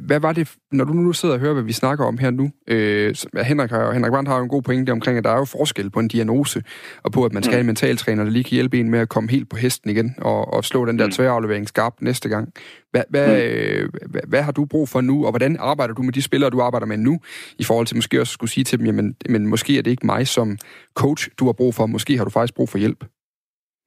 [0.01, 2.51] hvad var det, når du nu sidder og hører, hvad vi snakker om her nu?
[2.69, 5.45] Øh, Henrik, har, Henrik Brandt har jo en god pointe omkring, at der er jo
[5.45, 6.63] forskel på en diagnose,
[7.03, 9.09] og på, at man skal have en mentaltræner, der lige kan hjælpe en med at
[9.09, 11.13] komme helt på hesten igen, og, og slå den der mm.
[11.13, 12.53] tværaflevering skarp næste gang.
[12.91, 13.35] Hvad, hvad, mm.
[13.35, 16.51] øh, hvad, hvad har du brug for nu, og hvordan arbejder du med de spillere,
[16.51, 17.21] du arbejder med nu,
[17.59, 20.07] i forhold til måske også skulle sige til dem, jamen, men måske er det ikke
[20.07, 20.59] mig som
[20.95, 23.05] coach, du har brug for, måske har du faktisk brug for hjælp?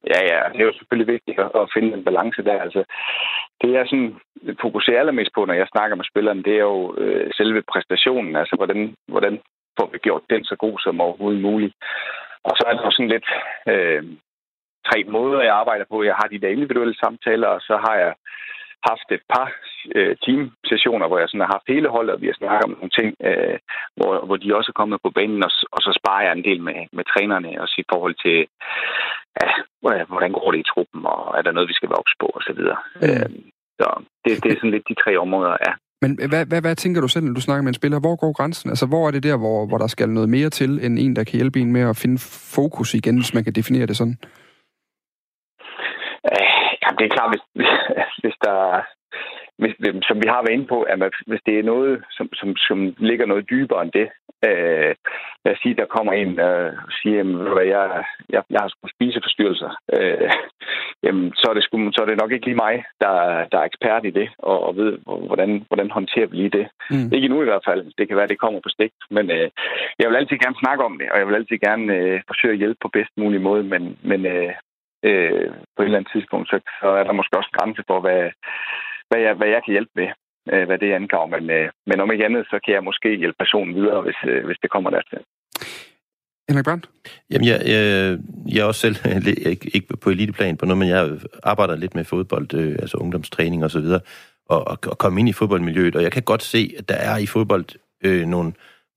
[0.08, 2.62] Ja, ja, det er jo selvfølgelig vigtigt at finde en balance der.
[2.62, 2.84] Altså,
[3.62, 4.16] det jeg sådan
[4.62, 8.36] fokuserer allermest på, når jeg snakker med spillerne, det er jo øh, selve præstationen.
[8.36, 9.42] Altså, hvordan, hvordan
[9.80, 11.76] får vi gjort den så god som overhovedet muligt.
[12.44, 13.30] Og så er der sådan lidt
[13.74, 14.04] øh,
[14.90, 16.04] tre måder, jeg arbejder på.
[16.04, 18.14] Jeg har de der individuelle samtaler, og så har jeg
[18.90, 19.48] haft et par
[19.96, 22.96] øh, team-sessioner, hvor jeg sådan har haft hele holdet, og vi har snakket om nogle
[23.00, 23.58] ting, øh,
[23.98, 26.60] hvor, hvor de også er kommet på banen, og, og så sparer jeg en del
[26.68, 28.38] med, med trænerne, også i forhold til,
[29.40, 29.48] ja,
[30.12, 32.62] hvordan går det i truppen, og er der noget, vi skal vokse på, osv.
[32.62, 33.08] Mm.
[33.08, 33.30] Øh,
[33.80, 33.88] så
[34.24, 35.74] det, det er sådan lidt de tre områder, ja.
[36.04, 38.00] Men hvad, hvad, hvad tænker du selv, når du snakker med en spiller?
[38.00, 38.70] Hvor går grænsen?
[38.70, 41.24] Altså, hvor er det der, hvor, hvor der skal noget mere til, end en, der
[41.24, 42.18] kan hjælpe en med at finde
[42.56, 44.18] fokus igen, hvis man kan definere det sådan?
[46.82, 47.46] Jamen, det er klart, hvis,
[48.24, 48.58] hvis der
[49.62, 49.76] hvis,
[50.08, 53.26] som vi har været inde på, at hvis det er noget, som, som, som ligger
[53.26, 54.08] noget dybere end det,
[54.50, 54.92] øh,
[55.44, 57.20] lad os sige, der kommer en øh, og siger,
[57.62, 60.30] at jeg, jeg, jeg har spiseforstyrrelser, øh,
[61.06, 63.16] jamen, så, er det sgu, så er det nok ikke lige mig, der,
[63.52, 64.92] der er ekspert i det, og, og ved,
[65.30, 66.68] hvordan, hvordan håndterer vi lige det.
[66.90, 67.10] Mm.
[67.16, 67.82] Ikke nu i hvert fald.
[67.98, 68.92] Det kan være, at det kommer på stik.
[69.10, 69.50] Men øh,
[70.00, 72.62] jeg vil altid gerne snakke om det, og jeg vil altid gerne øh, forsøge at
[72.62, 74.54] hjælpe på bedst mulig måde, men, men øh,
[75.10, 78.22] øh, på et eller andet tidspunkt, så, så er der måske også grænse for, hvad,
[79.12, 80.10] hvad, jeg, hvad jeg kan hjælpe med,
[80.54, 81.26] øh, hvad det angår.
[81.34, 84.46] Men, øh, men om ikke andet, så kan jeg måske hjælpe personen videre, hvis, øh,
[84.46, 85.20] hvis det kommer dertil.
[86.50, 86.90] Henrik Brandt?
[87.32, 87.82] Jamen, jeg, jeg,
[88.54, 88.96] jeg er også selv,
[89.52, 93.64] ikke, ikke på eliteplan på noget, men jeg arbejder lidt med fodbold, øh, altså ungdomstræning
[93.64, 94.02] og så videre,
[94.50, 97.18] og, og, og komme ind i fodboldmiljøet, og jeg kan godt se, at der er
[97.18, 97.66] i fodbold
[98.06, 98.54] øh, nogle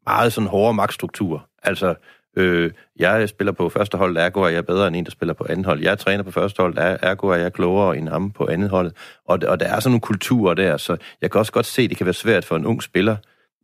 [0.07, 1.41] meget sådan hårde magtstrukturer.
[1.63, 1.95] Altså,
[2.37, 5.47] Øh, jeg spiller på første hold, ergo er jeg bedre end en, der spiller på
[5.49, 5.83] anden hold.
[5.83, 8.93] Jeg træner på første hold, ergo er jeg klogere end ham på andet hold.
[9.27, 11.91] Og, og der er sådan nogle kulturer der, så jeg kan også godt se, at
[11.91, 13.17] det kan være svært for en ung spiller,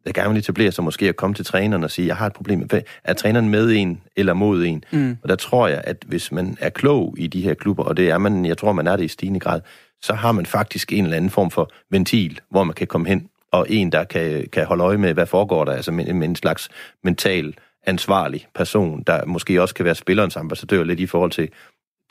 [0.06, 2.32] der gerne vil etablere sig måske at komme til træneren og sige, jeg har et
[2.32, 2.68] problem.
[3.04, 4.84] Er træneren med en eller mod en?
[4.90, 5.16] Mm.
[5.22, 8.10] Og der tror jeg, at hvis man er klog i de her klubber, og det
[8.10, 9.60] er man, jeg tror, man er det i stigende grad,
[10.02, 13.28] så har man faktisk en eller anden form for ventil, hvor man kan komme hen,
[13.52, 16.36] og en, der kan, kan holde øje med, hvad foregår der, altså med, med en
[16.36, 16.68] slags
[17.04, 17.54] mental
[17.86, 21.50] ansvarlig person, der måske også kan være spillerens ambassadør lidt i forhold til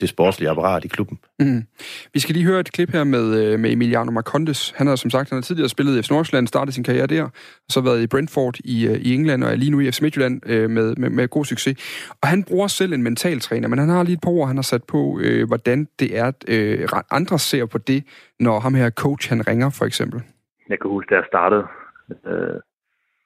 [0.00, 1.18] det sportslige apparat i klubben.
[1.38, 1.62] Mm.
[2.14, 4.74] Vi skal lige høre et klip her med, øh, med Emiliano Marcondes.
[4.76, 7.22] Han har som sagt han har tidligere spillet i FC Nordsjælland, startet sin karriere der,
[7.22, 7.30] og
[7.68, 10.40] så været i Brentford i, øh, i England, og er lige nu i FC Midtjylland
[10.46, 12.06] øh, med, med, med god succes.
[12.22, 14.56] Og han bruger selv en mental træner, men han har lige et par ord, han
[14.56, 18.04] har sat på, øh, hvordan det er, øh, andre ser på det,
[18.40, 20.22] når ham her coach, han ringer for eksempel.
[20.68, 21.64] Jeg kan huske, da jeg startede,
[22.26, 22.60] øh,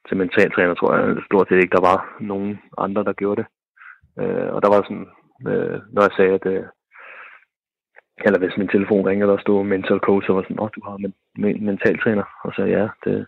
[0.09, 3.47] til mentaltræner, tror jeg stort set ikke, der var nogen andre, der gjorde det.
[4.21, 5.09] Øh, og der var sådan,
[5.51, 6.65] øh, når jeg sagde, at øh,
[8.27, 10.97] eller hvis min telefon ringer, der stod mental coach, så var sådan, åh, du har
[10.97, 12.25] men, men, mentaltræner.
[12.45, 13.27] Og så ja, det,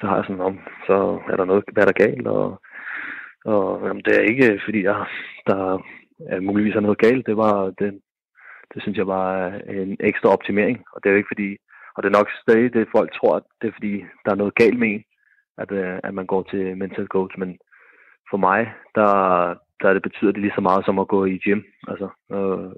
[0.00, 0.96] så har jeg sådan om, så
[1.32, 2.60] er der noget, hvad er der galt, og,
[3.44, 5.06] og jamen, det er ikke, fordi jeg,
[5.46, 5.78] der
[6.28, 8.00] er muligvis er noget galt, det var, det,
[8.74, 11.56] det synes jeg var en ekstra optimering, og det er jo ikke fordi,
[11.94, 14.54] og det er nok stadig det, folk tror, at det er fordi, der er noget
[14.54, 15.04] galt med en,
[15.58, 17.58] at, øh, at man går til mental coach, men
[18.30, 19.10] for mig, der,
[19.80, 22.72] der det betyder det lige så meget som at gå i gym, altså øh,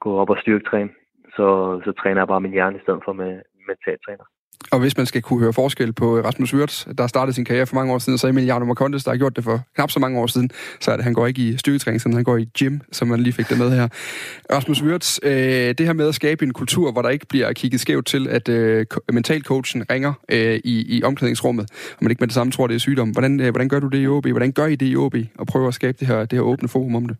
[0.00, 0.90] gå op og styrketræne.
[1.36, 1.46] Så,
[1.84, 4.24] så træner jeg bare min hjerne i stedet for med mental træner.
[4.72, 7.66] Og hvis man skal kunne høre forskel på øh, Rasmus Wirtz, der startede sin karriere
[7.66, 10.20] for mange år siden, så Emiliano Marcondes, der har gjort det for knap så mange
[10.20, 12.78] år siden, så er det, han går ikke i styrketræning, som han går i gym,
[12.92, 13.88] som man lige fik det med her.
[14.52, 15.32] Rasmus Wirtz, øh,
[15.78, 18.48] det her med at skabe en kultur, hvor der ikke bliver kigget skævt til, at
[18.48, 22.74] øh, mentalcoachen ringer øh, i, i omklædningsrummet, og man ikke med det samme tror, det
[22.74, 23.10] er sygdom.
[23.10, 24.26] Hvordan, øh, hvordan gør du det i OB?
[24.26, 26.68] Hvordan gør I det i OB, og prøver at skabe det her, det her åbne
[26.68, 27.16] forum om det?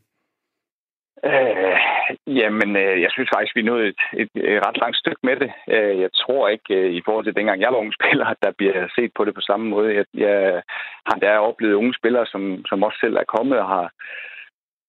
[1.24, 1.81] Øh,
[2.26, 5.52] Jamen, øh, jeg synes faktisk, vi nåede et, et, et ret langt stykke med det.
[5.68, 8.52] Øh, jeg tror ikke, øh, i forhold til dengang jeg var unge spiller, at der
[8.58, 9.94] bliver set på det på samme måde.
[9.94, 10.62] Jeg, jeg
[11.06, 13.90] har der oplevet unge spillere, som, som også selv er kommet og har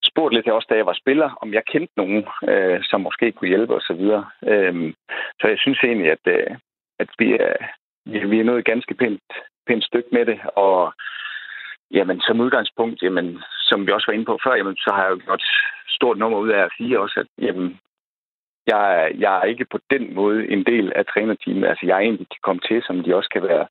[0.04, 3.32] spurgt lidt til os, da jeg var spiller, om jeg kendte nogen, øh, som måske
[3.32, 4.04] kunne hjælpe osv.
[4.10, 4.93] Så, øh,
[5.41, 6.52] så jeg synes egentlig, at, øh,
[7.00, 7.56] at vi, er,
[8.06, 9.22] vi er nået ganske pænt,
[9.67, 10.93] pænt stykke med det, og
[11.93, 15.12] Jamen, som udgangspunkt, jamen, som vi også var inde på før, jamen, så har jeg
[15.12, 15.43] jo gjort
[15.88, 17.79] stort nummer ud af at sige også, at jamen,
[18.67, 21.67] jeg, jeg er ikke på den måde en del af trænerteamet.
[21.67, 23.67] Altså, jeg egentlig kan komme til, som de også kan være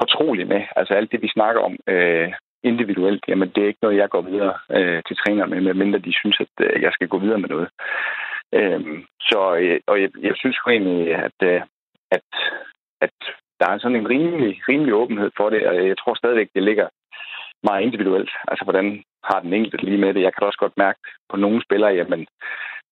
[0.00, 0.62] fortrolige med.
[0.76, 4.20] Altså, alt det, vi snakker om, øh, individuelt, jamen det er ikke noget, jeg går
[4.20, 7.48] videre øh, til træner med, medmindre de synes, at øh, jeg skal gå videre med
[7.48, 7.68] noget.
[8.54, 8.80] Øh,
[9.20, 11.62] så, øh, og jeg, jeg synes jo egentlig, at, øh,
[12.10, 12.26] at,
[13.00, 13.16] at
[13.60, 16.88] der er sådan en rimelig, rimelig åbenhed for det, og jeg tror stadigvæk, det ligger
[17.62, 18.30] meget individuelt.
[18.48, 20.22] Altså, hvordan har den enkelte lige med det?
[20.22, 22.26] Jeg kan også godt mærke på nogle spillere, jamen,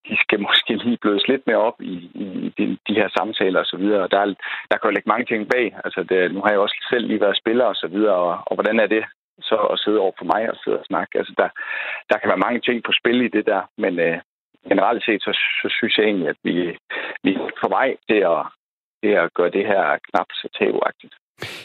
[0.07, 3.85] de skal måske lige blødes lidt mere op i, i de, de her samtaler osv.
[4.05, 4.21] Og der,
[4.69, 5.75] der kan jo lægge mange ting bag.
[5.85, 8.53] Altså, det, nu har jeg også selv lige været spiller og så videre, og, og
[8.55, 9.03] hvordan er det
[9.41, 11.17] så at sidde over for mig og sidde og snakke?
[11.17, 11.49] Altså, der,
[12.09, 14.17] der kan være mange ting på spil i det der, men øh,
[14.69, 16.77] generelt set, så, så synes jeg egentlig, at vi,
[17.23, 18.41] vi er på vej til at,
[19.03, 21.15] til at gøre det her knap så tabuagtigt.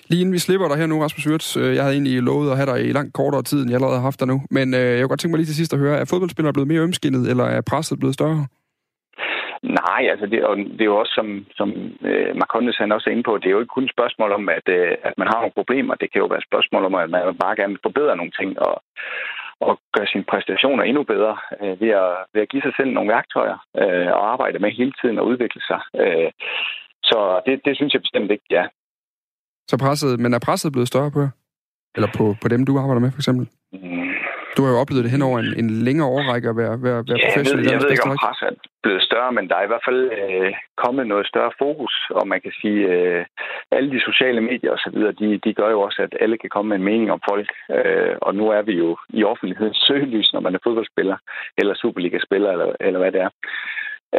[0.08, 2.56] Lige inden vi slipper dig her nu, Rasmus Wirtz, øh, jeg havde egentlig lovet at
[2.56, 4.38] have dig i langt kortere tid, end jeg allerede har haft dig nu.
[4.50, 6.68] Men øh, jeg kunne godt tænke mig lige til sidst at høre, er fodboldspillere blevet
[6.72, 8.46] mere ømskinnet, eller er presset blevet større?
[9.80, 11.68] Nej, altså det, og det er jo også, som, som
[12.08, 14.48] øh, Marcondes han også er inde på, det er jo ikke kun et spørgsmål om,
[14.48, 15.94] at, øh, at man har nogle problemer.
[15.94, 18.50] Det kan jo være et spørgsmål om, at man bare gerne vil forbedre nogle ting
[18.66, 18.82] og,
[19.60, 23.12] og gøre sine præstationer endnu bedre øh, ved, at, ved at give sig selv nogle
[23.14, 25.80] værktøjer øh, og arbejde med hele tiden og udvikle sig.
[26.02, 26.30] Øh,
[27.10, 28.64] så det, det synes jeg bestemt ikke, ja.
[29.70, 31.28] Så presset, men er presset blevet større på
[31.96, 33.48] Eller på, på dem, du arbejder med, for eksempel?
[33.72, 34.14] Mm.
[34.56, 37.18] Du har jo oplevet det hen over en, en længere årrække at være, være, være
[37.20, 37.64] ja, professionel.
[37.64, 39.86] Jeg ved, jeg ved ikke, om presset er blevet større, men der er i hvert
[39.88, 40.52] fald øh,
[40.84, 43.24] kommet noget større fokus, og man kan sige, øh,
[43.76, 46.76] alle de sociale medier osv., de, de gør jo også, at alle kan komme med
[46.78, 50.54] en mening om folk, øh, og nu er vi jo i offentlighedens søgelys, når man
[50.54, 51.16] er fodboldspiller,
[51.58, 53.30] eller Superliga-spiller, eller, eller hvad det er.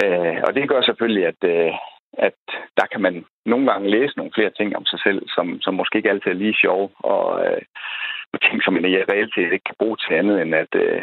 [0.02, 1.72] Øh, og det gør selvfølgelig, at, øh,
[2.18, 2.40] at
[2.78, 5.98] der kan man nogle gange læse nogle flere ting om sig selv, som, som måske
[5.98, 7.62] ikke altid er lige sjov, og øh,
[8.44, 11.02] ting, som man i realitet ikke kan bruge til andet, end at, øh,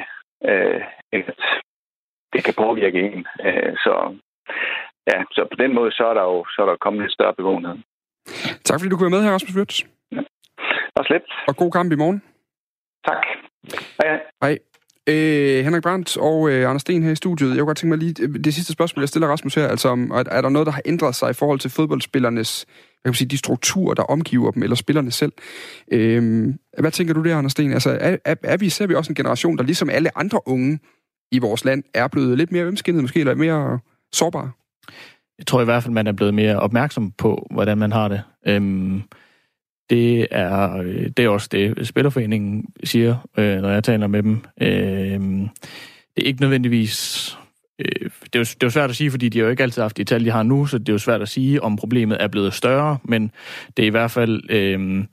[0.50, 0.80] øh,
[1.12, 1.40] at
[2.32, 3.26] det kan påvirke en.
[3.46, 3.94] Øh, så,
[5.10, 7.34] ja, så på den måde, så er der jo så er der kommet en større
[7.34, 7.76] bevågenhed.
[8.64, 9.76] Tak fordi du kunne være med her, Rasmus Wirtz.
[10.12, 10.22] Ja.
[10.96, 11.22] Og slet.
[11.48, 12.22] Og god kamp i morgen.
[13.08, 13.22] Tak.
[13.98, 14.20] Hej, hej.
[14.42, 14.58] Hej.
[15.08, 17.48] Øh, Henrik Brandt og øh, Anders Sten her i studiet.
[17.48, 19.68] Jeg kunne godt tænke mig lige øh, det sidste spørgsmål, jeg stiller Rasmus her.
[19.68, 22.66] Altså, om, er, er der noget, der har ændret sig i forhold til fodboldspillernes,
[23.04, 25.32] jeg kan sige, de strukturer, der omgiver dem, eller spillerne selv?
[25.92, 27.72] Øh, hvad tænker du der, Anders Sten?
[27.72, 30.78] Altså, er, er, er vi, ser vi også en generation, der ligesom alle andre unge
[31.32, 33.78] i vores land, er blevet lidt mere ømskinnet måske, eller mere
[34.12, 34.50] sårbare?
[35.38, 38.22] Jeg tror i hvert fald, man er blevet mere opmærksom på, hvordan man har det.
[38.46, 39.02] Øhm,
[39.92, 44.40] det er, øh, det er også det, Spillerforeningen siger, øh, når jeg taler med dem.
[44.60, 45.20] Øh,
[46.16, 47.38] det er ikke nødvendigvis...
[47.78, 49.62] Øh, det, er jo, det er jo svært at sige, fordi de har jo ikke
[49.62, 51.76] altid haft de tal, de har nu, så det er jo svært at sige, om
[51.76, 53.30] problemet er blevet større, men
[53.76, 55.04] det er i hvert fald øh,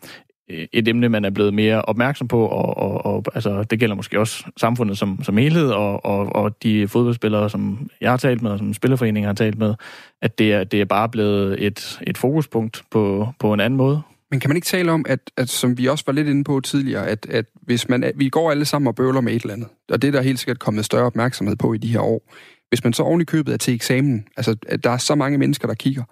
[0.49, 4.19] et emne, man er blevet mere opmærksom på, og, og, og altså, det gælder måske
[4.19, 8.51] også samfundet som, som helhed, og, og, og de fodboldspillere, som jeg har talt med,
[8.51, 9.75] og som Spillerforeningen har talt med,
[10.21, 14.01] at det er, det er bare blevet et, et fokuspunkt på, på en anden måde.
[14.31, 16.59] Men kan man ikke tale om, at, at som vi også var lidt inde på
[16.59, 19.67] tidligere, at, at hvis man, vi går alle sammen og bøvler med et eller andet,
[19.91, 22.33] og det er der helt sikkert kommet større opmærksomhed på i de her år.
[22.69, 25.37] Hvis man så oven i købet er til eksamen, altså at der er så mange
[25.37, 26.03] mennesker, der kigger,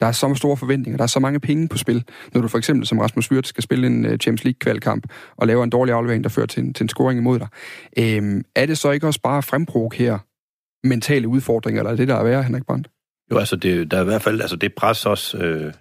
[0.00, 2.58] der er så store forventninger, der er så mange penge på spil, når du for
[2.58, 5.06] eksempel som Rasmus Wirtz skal spille en øh, Champions League-kvalkamp
[5.36, 7.48] og lave en dårlig aflevering, der fører til en, til en scoring imod dig.
[7.98, 10.18] Øhm, er det så ikke også bare at fremprovokere
[10.84, 12.88] mentale udfordringer, eller er det der er værre, Henrik Brandt?
[13.30, 15.72] Jo, altså det, der er i hvert fald, altså det pres også, øh,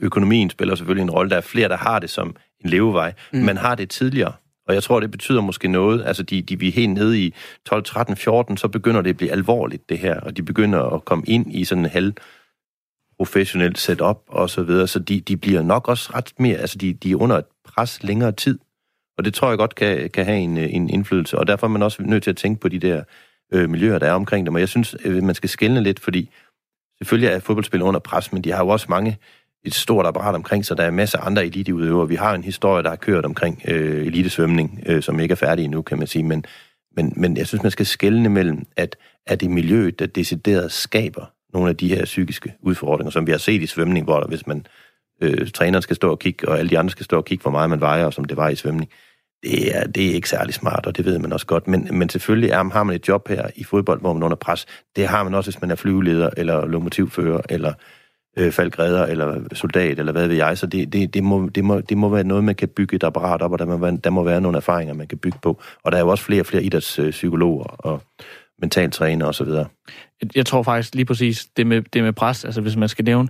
[0.00, 1.30] økonomien spiller selvfølgelig en rolle.
[1.30, 3.12] Der er flere, der har det som en levevej.
[3.32, 3.38] Mm.
[3.38, 4.32] Man har det tidligere.
[4.68, 6.04] Og jeg tror, det betyder måske noget.
[6.04, 7.34] Altså, de, de vi er helt nede i
[7.66, 10.20] 12, 13, 14, så begynder det at blive alvorligt, det her.
[10.20, 12.12] Og de begynder at komme ind i sådan en halv
[13.18, 14.86] professionelt setup og så videre.
[14.86, 18.02] Så de, de bliver nok også ret mere, altså de, de er under et pres
[18.02, 18.58] længere tid.
[19.18, 21.38] Og det tror jeg godt kan, kan have en, en indflydelse.
[21.38, 23.02] Og derfor er man også nødt til at tænke på de der
[23.52, 24.54] øh, miljøer, der er omkring dem.
[24.54, 26.30] Og jeg synes, øh, man skal skælne lidt, fordi
[26.98, 29.18] selvfølgelig er fodboldspillere under pres, men de har jo også mange
[29.64, 30.76] et stort apparat omkring sig.
[30.76, 32.08] Der er masser af andre eliteudøvere.
[32.08, 35.64] Vi har en historie, der har kørt omkring øh, elitesvømning, øh, som ikke er færdig
[35.64, 36.22] endnu, kan man sige.
[36.22, 36.44] Men,
[36.96, 38.96] men, men jeg synes, man skal skelne mellem, at
[39.26, 43.38] er det miljøet, der decideret skaber nogle af de her psykiske udfordringer, som vi har
[43.38, 44.66] set i svømning, hvor der, hvis man
[45.22, 47.50] øh, træneren skal stå og kigge, og alle de andre skal stå og kigge, hvor
[47.50, 48.90] meget man vejer, og som det var i svømning.
[49.42, 51.68] Det er, det er ikke særlig smart, og det ved man også godt.
[51.68, 54.36] Men, men selvfølgelig er, har man et job her i fodbold, hvor man er under
[54.36, 54.66] pres.
[54.96, 57.72] Det har man også, hvis man er flyveleder, eller lokomotivfører, eller
[58.36, 60.58] øh, faldgræder eller soldat, eller hvad ved jeg.
[60.58, 63.04] Så det, det, det, må, det, må, det må være noget, man kan bygge et
[63.04, 65.62] apparat op, og der må, være, der må være nogle erfaringer, man kan bygge på.
[65.82, 68.02] Og der er jo også flere og flere idrætspsykologer og
[68.58, 69.48] mentaltræner osv.
[70.34, 73.28] Jeg tror faktisk lige præcis det med, det med pres, altså hvis man skal nævne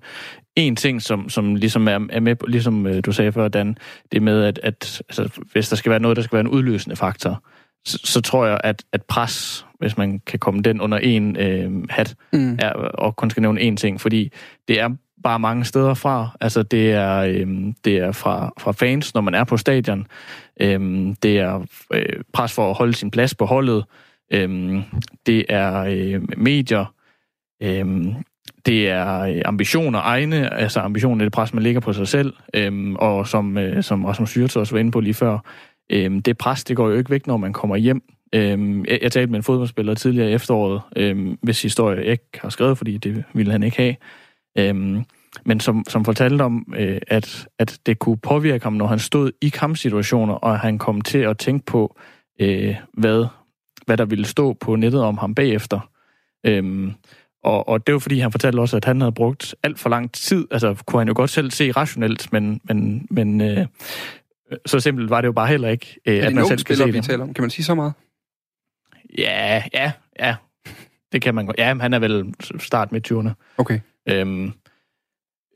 [0.57, 3.77] en ting, som, som ligesom er, er med, ligesom øh, du sagde før, Dan,
[4.13, 6.97] det med, at, at altså, hvis der skal være noget, der skal være en udløsende
[6.97, 7.43] faktor,
[7.85, 11.89] så, så tror jeg, at, at pres, hvis man kan komme den under en øh,
[11.91, 12.59] hat, mm.
[12.61, 14.33] er, og kun skal nævne én ting, fordi
[14.69, 14.89] det er
[15.23, 16.37] bare mange steder fra.
[16.41, 20.07] Altså, det er, øhm, det er fra, fra fans, når man er på stadion.
[20.61, 23.85] Øhm, det er øh, pres for at holde sin plads på holdet.
[24.33, 24.83] Øhm,
[25.27, 26.95] det er øh, medier.
[27.63, 28.15] Øhm,
[28.67, 32.33] det er øh, ambitioner egne, altså ambitionen er det pres, man ligger på sig selv.
[32.55, 35.39] Øhm, og som, øh, som Rasmus Syrts også var inde på lige før,
[35.91, 38.03] øhm, det pres, det går jo ikke væk, når man kommer hjem.
[38.35, 42.29] Øhm, jeg, jeg talte med en fodboldspiller tidligere i efteråret, øhm, hvis historie jeg ikke
[42.35, 43.97] har skrevet, fordi det ville han ikke have.
[44.59, 45.05] Øhm,
[45.45, 49.33] men som, som fortalte om, øh, at, at det kunne påvirke ham, når han stod
[49.41, 51.97] i kampsituationer, og han kom til at tænke på,
[52.41, 53.27] øh, hvad,
[53.87, 55.91] hvad der ville stå på nettet om ham bagefter.
[56.47, 56.93] Øhm,
[57.45, 60.13] og, og det var fordi, han fortalte også, at han havde brugt alt for lang
[60.13, 60.47] tid.
[60.51, 63.67] Altså, kunne han jo godt selv se rationelt, men, men, men øh,
[64.67, 66.95] så simpelt var det jo bare heller ikke, øh, at man selv spiller, se det.
[66.95, 67.35] vi taler om?
[67.35, 67.93] Kan man sige så meget?
[69.19, 70.35] Ja, ja, ja.
[71.13, 71.59] Det kan man godt.
[71.59, 73.55] Ja, han er vel start med 20'erne.
[73.59, 73.81] Okay.
[74.09, 74.53] Øhm,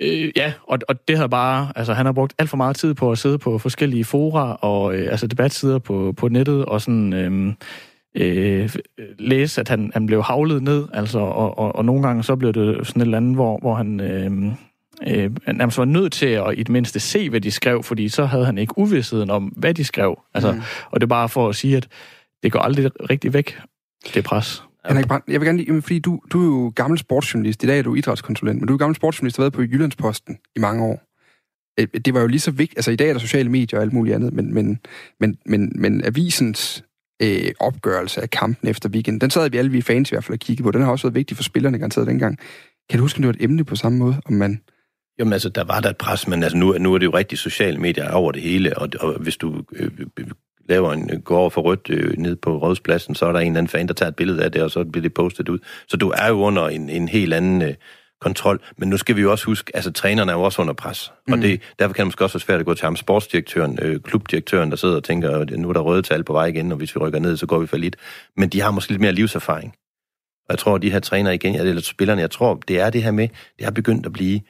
[0.03, 2.95] øh, ja, og, og det har bare, altså han har brugt alt for meget tid
[2.95, 7.13] på at sidde på forskellige fora og øh, altså debatsider på, på nettet og sådan
[7.13, 7.55] øh,
[8.17, 8.71] øh,
[9.19, 12.53] læse, at han, han blev havlet ned, altså, og, og, og nogle gange så blev
[12.53, 14.53] det sådan et eller andet, hvor, hvor han øh,
[15.07, 18.25] øh, nærmest var nødt til at i det mindste se, hvad de skrev, fordi så
[18.25, 20.21] havde han ikke uvidstheden om, hvad de skrev.
[20.35, 20.61] Altså, mm.
[20.91, 21.89] Og det er bare for at sige, at
[22.43, 23.59] det går aldrig rigtig væk,
[24.15, 24.63] det pres.
[24.89, 27.65] Henrik Brandt, jeg vil gerne lige, fordi du, du er jo gammel sportsjournalist.
[27.65, 30.39] I dag er du idrætskonsulent, men du er gammel sportsjournalist og har været på Jyllandsposten
[30.57, 31.03] i mange år.
[31.81, 32.79] Øh, det var jo lige så vigtigt.
[32.79, 34.79] Altså i dag er der sociale medier og alt muligt andet, men, men,
[35.21, 36.85] men, men, men avisens
[37.23, 40.35] øh, opgørelse af kampen efter weekenden, den sad vi alle vi fans i hvert fald
[40.35, 40.71] at kigge på.
[40.71, 42.39] Den har også været vigtig for spillerne garanteret dengang.
[42.91, 44.61] Kan du huske, om det var et emne på samme måde, om man...
[45.19, 47.39] Jamen altså, der var der et pres, men altså, nu, nu er det jo rigtig
[47.39, 49.91] sociale medier over det hele, og, og hvis du øh,
[50.69, 53.59] laver en, går over for rødt øh, ned på Rådspladsen, så er der en eller
[53.59, 55.59] anden fan, der tager et billede af det, og så bliver det postet ud.
[55.89, 57.75] Så du er jo under en, en helt anden øh,
[58.21, 58.61] kontrol.
[58.77, 61.13] Men nu skal vi jo også huske, altså trænerne er jo også under pres.
[61.27, 61.33] Mm.
[61.33, 64.01] Og det, derfor kan det måske også være svært at gå til ham, sportsdirektøren, øh,
[64.01, 66.79] klubdirektøren, der sidder og tænker, at nu er der røde tal på vej igen, og
[66.79, 67.97] hvis vi rykker ned, så går vi for lidt.
[68.37, 69.75] Men de har måske lidt mere livserfaring.
[70.49, 73.03] Og jeg tror, at de her trænere igen, eller spillerne, jeg tror, det er det
[73.03, 74.41] her med, det har begyndt at blive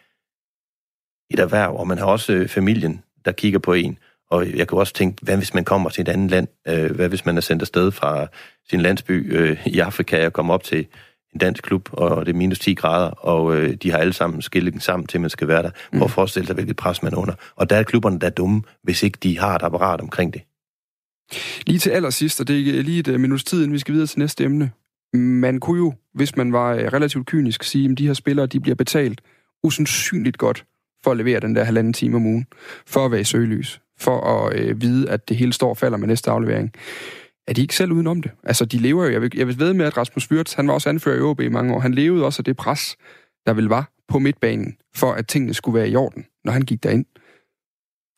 [1.31, 3.99] et erhverv, og man har også øh, familien, der kigger på en.
[4.31, 6.49] Og jeg kan også tænke, hvad hvis man kommer til et andet land?
[6.69, 8.27] Øh, hvad hvis man er sendt afsted fra
[8.71, 10.87] sin landsby øh, i Afrika og kommer op til
[11.35, 14.43] en dansk klub, og det er minus 10 grader, og øh, de har alle sammen
[14.43, 15.71] skillet sammen til, at man skal være der.
[15.91, 16.09] Prøv at mm.
[16.09, 17.35] forestille sig, hvilket pres man er under.
[17.57, 20.43] Og der er klubberne, der er dumme, hvis ikke de har et apparat omkring det.
[21.67, 24.19] Lige til allersidst, og det er lige et minus tid, inden vi skal videre til
[24.19, 24.71] næste emne.
[25.13, 28.75] Man kunne jo, hvis man var relativt kynisk, sige, at de her spillere de bliver
[28.75, 29.21] betalt
[29.63, 30.65] usandsynligt godt
[31.07, 32.47] for at levere den der halvanden time om ugen,
[32.87, 35.99] for at være i søgelys, for at øh, vide, at det hele står og falder
[35.99, 36.73] med næste aflevering.
[37.49, 38.31] Er de ikke selv udenom det?
[38.43, 39.11] Altså, de lever jo...
[39.11, 41.41] Jeg vil, jeg vil ved med, at Rasmus Wirtz, han var også anfører i OB
[41.41, 41.81] i mange år.
[41.81, 42.97] Han levede også af det pres,
[43.47, 46.83] der vil var på midtbanen, for at tingene skulle være i orden, når han gik
[46.83, 47.05] derind.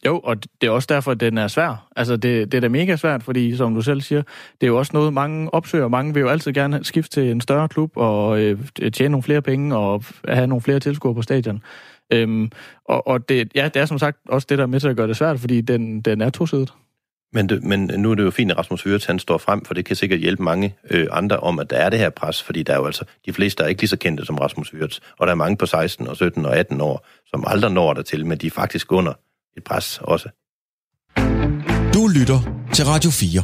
[0.07, 1.89] Jo, og det er også derfor, at den er svær.
[1.97, 4.23] Altså, det, det er da mega svært, fordi, som du selv siger,
[4.61, 5.89] det er jo også noget, mange opsøger.
[5.89, 8.59] Mange vil jo altid gerne skifte til en større klub og øh,
[8.93, 11.63] tjene nogle flere penge og have nogle flere tilskuere på stadion.
[12.13, 12.51] Øhm,
[12.85, 14.97] og og det, ja, det er som sagt også det, der er med til at
[14.97, 16.73] gøre det svært, fordi den, den er tosidet.
[17.33, 19.75] Men, det, men nu er det jo fint, at Rasmus Høret, han står frem, for
[19.75, 22.63] det kan sikkert hjælpe mange øh, andre om, at der er det her pres, fordi
[22.63, 25.01] der er jo altså, de fleste der er ikke lige så kendte som Rasmus Høret,
[25.19, 28.03] og der er mange på 16 og 17 og 18 år, som aldrig når der
[28.03, 29.13] til, men de er faktisk under
[29.57, 30.29] et pres også.
[31.95, 32.41] Du lytter
[32.75, 33.43] til Radio 4.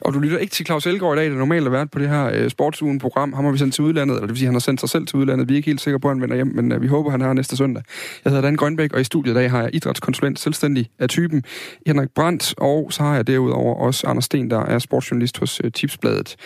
[0.00, 2.08] Og du lytter ikke til Claus Elgaard i dag, der normalt har været på det
[2.08, 3.32] her øh, sportsugen-program.
[3.32, 5.06] Ham har vi sendt til udlandet, eller det vil sige, han har sendt sig selv
[5.06, 5.48] til udlandet.
[5.48, 7.20] Vi er ikke helt sikre på, at han vender hjem, men øh, vi håber, han
[7.20, 7.82] har næste søndag.
[8.24, 11.42] Jeg hedder Dan Grønbæk, og i studiet i dag har jeg idrætskonsulent selvstændig af typen
[11.86, 15.72] Henrik Brandt, og så har jeg derudover også Anders Sten, der er sportsjournalist hos øh,
[15.72, 16.36] Tipsbladet.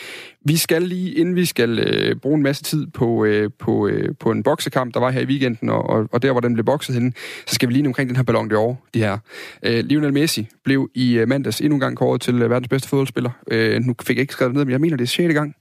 [0.47, 4.15] Vi skal lige, inden vi skal øh, bruge en masse tid på, øh, på, øh,
[4.21, 6.65] på en boksekamp, der var her i weekenden, og, og, og der, hvor den blev
[6.65, 7.13] bokset henne,
[7.47, 9.19] så skal vi lige omkring den her Ballon d'Or, de her.
[9.63, 12.89] Øh, Lionel Messi blev i øh, mandags endnu en gang kåret til øh, verdens bedste
[12.89, 13.31] fodboldspiller.
[13.51, 15.35] Øh, nu fik jeg ikke skrevet det ned, men jeg mener, det er 6.
[15.35, 15.55] gang,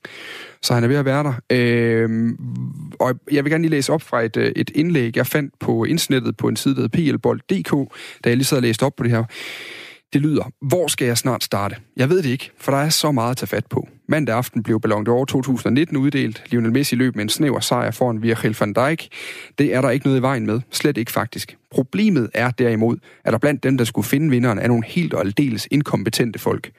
[0.61, 1.33] så han er ved at være der.
[1.49, 2.29] Øh,
[2.99, 5.83] og jeg vil gerne lige læse op fra et, øh, et indlæg, jeg fandt på
[5.83, 7.93] internettet på en side, der hedder plbold.dk,
[8.23, 9.23] da jeg lige sad og læste op på det her.
[10.13, 11.75] Det lyder, hvor skal jeg snart starte?
[11.97, 13.87] Jeg ved det ikke, for der er så meget at tage fat på.
[14.07, 16.43] Mandag aften blev Ballon d'Or 2019 uddelt.
[16.51, 19.07] Lionel Messi løb med en snæver sejr foran Virgil van Dijk.
[19.57, 20.61] Det er der ikke noget i vejen med.
[20.71, 21.57] Slet ikke faktisk.
[21.71, 25.19] Problemet er derimod, at der blandt dem, der skulle finde vinderen, er nogle helt og
[25.19, 26.71] aldeles inkompetente folk.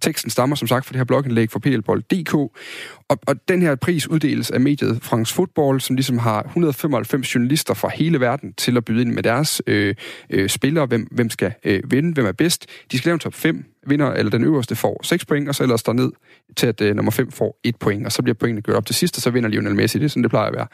[0.00, 4.08] Teksten stammer som sagt fra det her blogindlæg fra plbold.dk, og, og den her pris
[4.08, 8.84] uddeles af mediet France Football, som ligesom har 195 journalister fra hele verden til at
[8.84, 9.94] byde ind med deres øh,
[10.30, 12.66] øh, spillere, hvem, hvem skal øh, vinde, hvem er bedst.
[12.92, 15.62] De skal lave en top 5, vinder, eller den øverste får 6 point, og så
[15.62, 16.12] ellers der ned
[16.56, 18.94] til, at øh, nummer 5 får 1 point, og så bliver pointene gjort op til
[18.94, 19.98] sidst, og så vinder Lionel Messi.
[19.98, 20.66] Det er sådan, det plejer at være.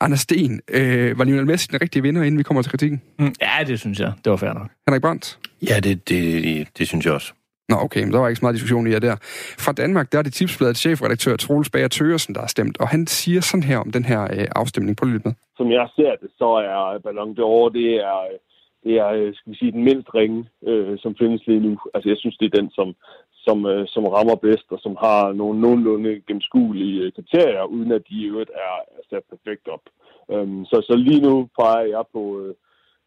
[0.00, 3.02] Anders Sten, øh, var Lionel Messi den rigtige vinder, inden vi kommer til kritikken?
[3.18, 4.12] Mm, ja, det synes jeg.
[4.24, 4.68] Det var fair nok.
[4.88, 5.38] Henrik Brandt?
[5.68, 7.32] Ja, det, det, det, det synes jeg også.
[7.68, 9.16] Nå, okay, men der var ikke så meget diskussion i jer der.
[9.64, 13.06] Fra Danmark, der er det tipsbladet chefredaktør Troels Bager Tøresen, der har stemt, og han
[13.06, 14.96] siger sådan her om den her øh, afstemning.
[14.96, 15.34] på lidt med.
[15.56, 18.18] Som jeg ser det, så er Ballon d'Or, det er,
[18.84, 21.78] det er, øh, skal vi sige, den mindst ringe, øh, som findes lige nu.
[21.94, 22.94] Altså, jeg synes, det er den, som,
[23.32, 28.02] som, øh, som rammer bedst, og som har nogle nogenlunde gennemskuelige øh, kriterier, uden at
[28.08, 28.74] de i øvrigt er,
[29.10, 29.84] sat perfekt op.
[30.32, 32.54] Øhm, så, så lige nu peger jeg på, øh,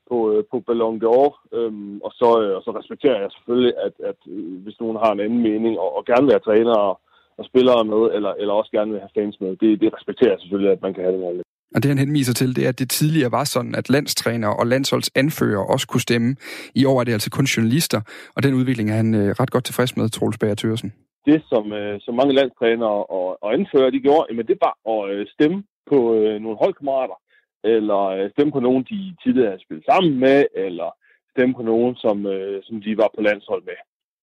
[0.10, 3.94] på, øh, på Ballon d'Or, øhm, og, så, øh, og så respekterer jeg selvfølgelig, at,
[4.10, 7.00] at øh, hvis nogen har en anden mening, og, og gerne vil have trænere og
[7.38, 10.40] og spillere med, eller, eller også gerne vil have fans med, det, det respekterer jeg
[10.40, 11.46] selvfølgelig, at man kan have det.
[11.76, 14.68] Og det han henviser til, det er, at det tidligere var sådan, at landstræner og
[14.68, 16.36] landsholdsanfører også kunne stemme.
[16.76, 18.02] I år er det altså kun journalister,
[18.36, 20.94] og den udvikling er han øh, ret godt tilfreds med, Troels Bager Thørsen.
[21.26, 25.02] Det, som, øh, som mange landstrænere og, og anfører, de gjorde, jamen det var at
[25.12, 27.18] øh, stemme på øh, nogle holdkammerater,
[27.64, 30.90] eller øh, stemme på nogen, de tidligere havde spillet sammen med, eller
[31.34, 33.80] stemme på nogen, som, øh, som de var på landshold med.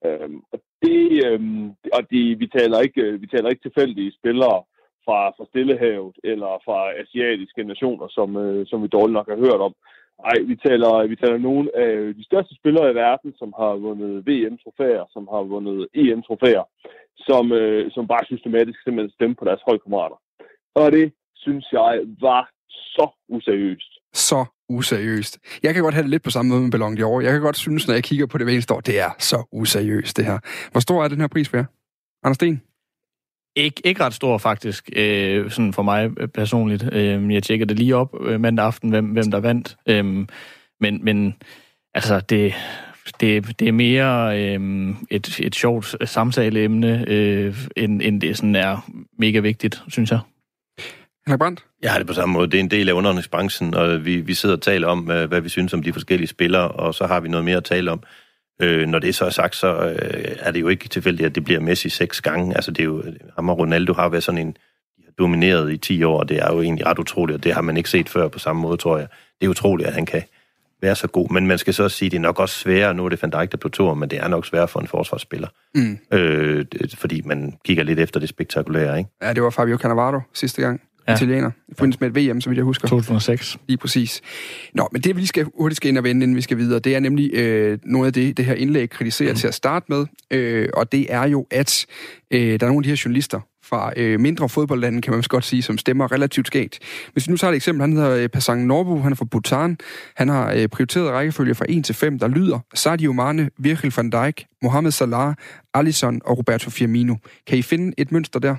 [0.07, 1.41] Øhm, og det, øh,
[1.97, 4.59] og de, vi, taler ikke, øh, vi taler ikke tilfældige spillere,
[5.07, 9.61] fra, fra Stillehavet eller fra asiatiske nationer, som, øh, som vi dårligt nok har hørt
[9.69, 9.75] om.
[10.27, 14.27] Nej, vi taler, vi taler nogle af de største spillere i verden, som har vundet
[14.29, 16.65] VM-trofæer, som har vundet EM-trofæer,
[17.29, 20.19] som, øh, som bare systematisk simpelthen stemmer på deres holdkammerater.
[20.75, 21.13] Og det
[21.45, 22.43] synes jeg var
[22.97, 23.93] så useriøst.
[24.13, 25.39] Så useriøst.
[25.63, 27.21] Jeg kan godt have det lidt på samme måde med Ballon d'Or.
[27.25, 29.39] Jeg kan godt synes, når jeg kigger på det hver eneste år, det er så
[29.53, 30.39] useriøst, det her.
[30.73, 31.67] Hvor stor er den her pris værd?
[32.25, 32.63] Anders Sten?
[33.57, 36.89] Ikke, ikke ret stor faktisk, øh, sådan for mig personligt.
[36.93, 39.77] Øh, jeg tjekker det lige op øh, mandag aften, hvem, hvem der vandt.
[39.89, 40.05] Øh,
[40.81, 41.35] men, men
[41.95, 42.55] altså, det,
[43.21, 48.91] det, det er mere øh, et, et sjovt samtaleemne, øh, end, end det sådan er
[49.19, 50.21] mega vigtigt, synes jeg.
[51.27, 51.65] Henrik Brandt?
[51.83, 52.51] Jeg har det på samme måde.
[52.51, 55.49] Det er en del af underholdningsbranchen, og vi, vi sidder og taler om, hvad vi
[55.49, 58.03] synes om de forskellige spillere, og så har vi noget mere at tale om.
[58.63, 61.45] Øh, når det så er sagt, så øh, er det jo ikke tilfældigt, at det
[61.45, 62.55] bliver Messi seks gange.
[62.55, 64.57] Altså, det er jo, ham og Ronaldo har været sådan en,
[65.19, 67.77] domineret i 10 år, og det er jo egentlig ret utroligt, og det har man
[67.77, 69.09] ikke set før på samme måde, tror jeg.
[69.41, 70.23] Det er utroligt, at han kan
[70.83, 73.05] være så god, men man skal så sige, at det er nok også sværere, nu
[73.05, 75.49] er det Van Dijk, der på tur, men det er nok sværere for en forsvarsspiller,
[75.75, 75.99] mm.
[76.13, 79.11] øh, fordi man kigger lidt efter det spektakulære, ikke?
[79.23, 81.15] Ja, det var Fabio Cannavaro sidste gang ja.
[81.15, 82.89] italiener, i forbindelse med et VM, vidt jeg husker.
[82.89, 83.59] 2006.
[83.69, 84.21] Lige præcis.
[84.75, 86.79] Nå, men det vi lige skal hurtigt skal ind og vende, inden vi skal videre,
[86.79, 89.37] det er nemlig øh, noget af det, det her indlæg kritiserer mm.
[89.37, 91.87] til at starte med, øh, og det er jo, at
[92.31, 93.41] øh, der er nogle af de her journalister,
[93.73, 96.79] fra øh, mindre fodboldlande, kan man også godt sige, som stemmer relativt skægt.
[97.13, 99.79] Hvis vi nu tager et eksempel, han hedder øh, Pasang Norbu, han er fra Bhutan.
[100.17, 104.11] Han har øh, prioriteret rækkefølge fra 1 til 5, der lyder Sadio Mane, Virgil van
[104.11, 105.35] Dijk, Mohamed Salah,
[105.75, 107.15] Alisson og Roberto Firmino.
[107.47, 108.57] Kan I finde et mønster der?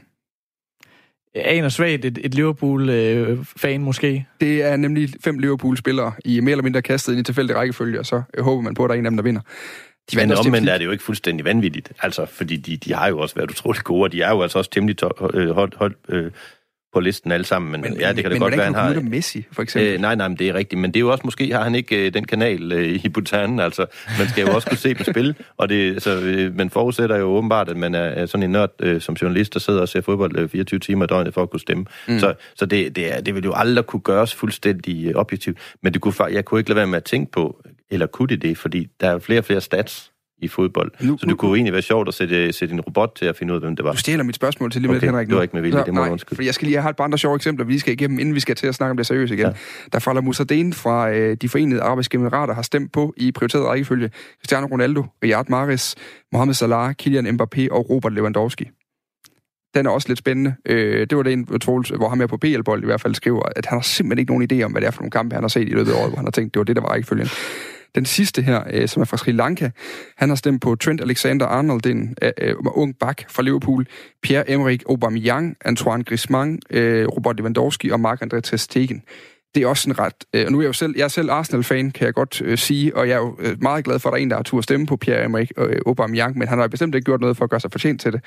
[1.36, 4.26] Aner svagt et, et Liverpool-fan øh, måske.
[4.42, 8.06] Det er nemlig fem Liverpool-spillere i mere eller mindre kastet ind i tilfældig rækkefølge, og
[8.06, 9.42] så håber man på, at der er en af dem, der vinder.
[10.12, 13.20] De Men omvendt er det jo ikke fuldstændig vanvittigt, altså, fordi de, de har jo
[13.20, 14.96] også været utrolig gode, og de er jo altså også temmelig
[15.30, 16.32] hold, hold, øh,
[16.94, 17.72] på listen alle sammen.
[17.72, 19.02] Men, men ja, det kan det godt være, han har...
[19.02, 19.94] Messi, for eksempel?
[19.94, 20.82] Øh, nej, nej, men det er rigtigt.
[20.82, 23.60] Men det er jo også, måske har han ikke øh, den kanal øh, i Bhutan.
[23.60, 23.86] Altså,
[24.20, 25.36] man skal jo også kunne se på spil.
[25.58, 28.72] Og det, så, øh, man forudsætter jo åbenbart, at man er, er sådan en nørd
[28.80, 31.50] øh, som journalist, der sidder og ser fodbold øh, 24 timer i døgnet for at
[31.50, 31.86] kunne stemme.
[32.08, 32.20] Mm.
[32.20, 35.58] Så, så det, det, er, det vil jo aldrig kunne gøres fuldstændig øh, objektivt.
[35.82, 38.42] Men det kunne, jeg kunne ikke lade være med at tænke på, eller kunne det
[38.42, 38.58] det?
[38.58, 40.12] Fordi der er flere og flere stats,
[40.44, 40.92] i fodbold.
[41.02, 43.54] Nu, så det kunne egentlig være sjovt at sætte, sætte en robot til at finde
[43.54, 43.92] ud af, hvem det var.
[43.92, 45.28] Du stjæler mit spørgsmål til lige med okay, Henrik.
[45.28, 47.04] det var ikke med vilje, det må nej, For jeg skal lige have et par
[47.04, 49.08] andre sjove eksempler, vi lige skal igennem, inden vi skal til at snakke om det
[49.08, 49.46] seriøst igen.
[49.46, 49.52] Ja.
[49.94, 54.10] Der falder Musadin fra øh, de forenede arabiske emirater har stemt på i prioriteret rækkefølge
[54.42, 55.96] Cristiano Ronaldo, Riyad Mahrez,
[56.32, 58.70] Mohamed Salah, Kylian Mbappé og Robert Lewandowski.
[59.74, 60.56] Den er også lidt spændende.
[60.66, 63.42] Øh, det var det en Troels, hvor han er på PL-bold i hvert fald skriver,
[63.56, 65.44] at han har simpelthen ikke nogen idé om, hvad det er for nogle kampe, han
[65.44, 66.90] har set i løbet af året, hvor han har tænkt, det var det, der var
[66.90, 67.28] rækkefølgen.
[67.96, 69.70] Den sidste her, øh, som er fra Sri Lanka,
[70.18, 73.86] han har stemt på Trent Alexander-Arnold, den øh, øh, ung bak fra Liverpool,
[74.28, 79.04] Pierre-Emerick Aubameyang, Antoine Griezmann, øh, Robert Lewandowski og Marc-André Ter Stegen.
[79.56, 80.14] Det er også en ret...
[80.34, 82.58] Øh, og nu er jeg jo selv, jeg er selv Arsenal-fan, kan jeg godt øh,
[82.58, 84.44] sige, og jeg er jo øh, meget glad for, at der er en, der har
[84.44, 87.50] tur stemme på Pierre-Emerick øh, Aubameyang, men han har bestemt ikke gjort noget for at
[87.50, 88.22] gøre sig fortjent til det,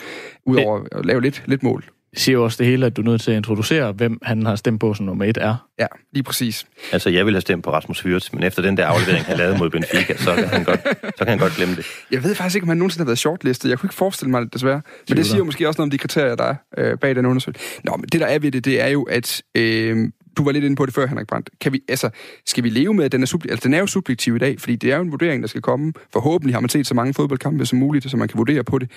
[0.45, 1.85] udover at lave lidt, lidt mål
[2.17, 4.57] siger jo også det hele, at du er nødt til at introducere, hvem han har
[4.57, 5.69] stemt på som nummer et er.
[5.79, 6.67] Ja, lige præcis.
[6.93, 9.59] Altså, jeg ville have stemt på Rasmus Fyrts, men efter den der aflevering, han lavede
[9.59, 11.87] mod Benfica, så kan han godt, så kan han godt glemme det.
[12.11, 13.71] Jeg ved faktisk ikke, om han nogensinde har været shortlistet.
[13.71, 14.83] Jeg kunne ikke forestille mig det, desværre.
[15.09, 17.27] Men det siger jo måske også noget om de kriterier, der er øh, bag den
[17.27, 17.65] undersøgelse.
[17.85, 20.65] Nå, men det der er ved det, det er jo, at øh, du var lidt
[20.65, 21.51] inde på det før, Henrik Brandt.
[21.61, 22.11] Kan vi, altså,
[22.47, 24.61] skal vi leve med, at den er, subjektiv, altså, den er jo subjektiv i dag,
[24.61, 25.93] fordi det er jo en vurdering, der skal komme.
[26.13, 28.91] Forhåbentlig har man set så mange fodboldkampe som muligt, så man kan vurdere på det.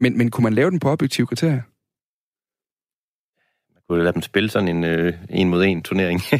[0.00, 1.60] Men, men kunne man lave den på objektive kriterier?
[3.88, 6.20] Kunne lade dem spille sådan en øh, en mod en turnering.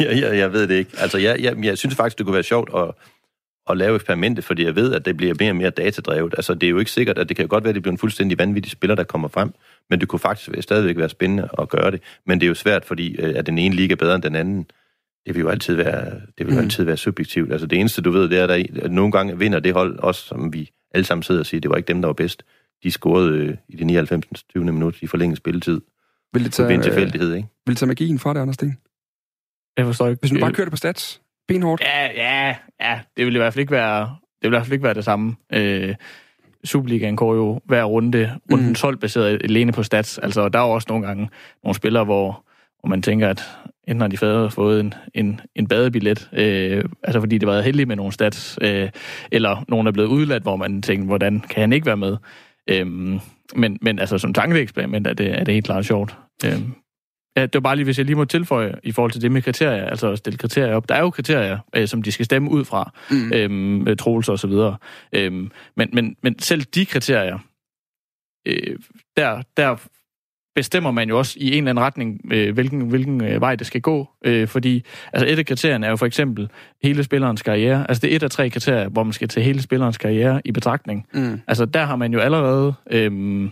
[0.00, 0.90] jeg, jeg, jeg ved det ikke.
[0.98, 2.90] Altså, jeg, jeg, jeg synes faktisk, det kunne være sjovt at,
[3.70, 6.34] at lave eksperimentet, fordi jeg ved, at det bliver mere og mere datadrevet.
[6.36, 7.98] Altså, det er jo ikke sikkert, at det kan godt være, at det bliver en
[7.98, 9.52] fuldstændig vanvittig spiller, der kommer frem,
[9.90, 12.02] men det kunne faktisk stadigvæk være spændende at gøre det.
[12.26, 14.36] Men det er jo svært, fordi øh, at den ene liga er bedre end den
[14.36, 14.66] anden.
[15.26, 16.04] Det vil jo altid være,
[16.38, 16.64] det vil jo Mm.
[16.64, 17.52] altid være subjektivt.
[17.52, 18.46] Altså, det eneste, du ved, det er,
[18.82, 21.70] at nogle gange vinder det hold, også som vi alle sammen sidder og siger, det
[21.70, 22.42] var ikke dem, der var bedst.
[22.82, 24.42] De scorede øh, i det 99.
[24.42, 24.64] 20.
[24.64, 25.80] minut i forlænget spilletid.
[26.34, 27.48] Vil det Det ved en tage, øh, tilfældighed, ikke?
[27.66, 28.76] vil det tage magien fra det, Anders Sten?
[29.76, 30.20] Jeg forstår ikke.
[30.20, 31.82] Hvis man bare Øh, kører det på stats, benhårdt.
[31.82, 33.00] Ja, ja, ja.
[33.16, 35.04] Det vil i hvert fald ikke være, det vil i hvert fald ikke være det
[35.04, 35.36] samme.
[35.52, 35.94] Øh,
[36.64, 38.74] Superligaen går jo hver runde, runden Mhm.
[38.74, 40.18] 12 baseret alene på stats.
[40.18, 41.28] Altså, der er jo også nogle gange
[41.64, 42.44] nogle spillere, hvor,
[42.80, 43.42] hvor man tænker, at
[43.88, 47.88] enten har de fået, fået en, en, en badebillet, øh, altså fordi det var heldigt
[47.88, 48.90] med nogle stats, øh,
[49.32, 52.16] eller nogen er blevet udladt, hvor man tænker, hvordan kan han ikke være med?
[52.70, 52.86] Øh,
[53.56, 56.16] men, men altså, som tankeeksperiment er det, er det helt klart sjovt.
[56.44, 56.60] Øh,
[57.36, 59.42] Ja, det var bare lige, hvis jeg lige må tilføje i forhold til det med
[59.42, 60.88] kriterier, altså at stille kriterier op.
[60.88, 63.32] Der er jo kriterier, øh, som de skal stemme ud fra, Mm.
[63.32, 64.76] øhm, øh, Troels og så videre.
[65.12, 67.38] Øhm, men, men, men selv de kriterier,
[68.46, 68.76] øh,
[69.16, 69.76] der, der
[70.56, 73.66] bestemmer man jo også i en eller anden retning, øh, hvilken, hvilken øh, vej det
[73.66, 74.08] skal gå.
[74.24, 76.48] Øh, fordi altså et af kriterierne er jo for eksempel
[76.82, 77.86] hele spillerens karriere.
[77.88, 80.52] Altså det er et af tre kriterier, hvor man skal tage hele spillerens karriere i
[80.52, 81.06] betragtning.
[81.14, 81.40] Mm.
[81.46, 82.74] Altså, der har man jo allerede...
[82.90, 83.50] Øhm,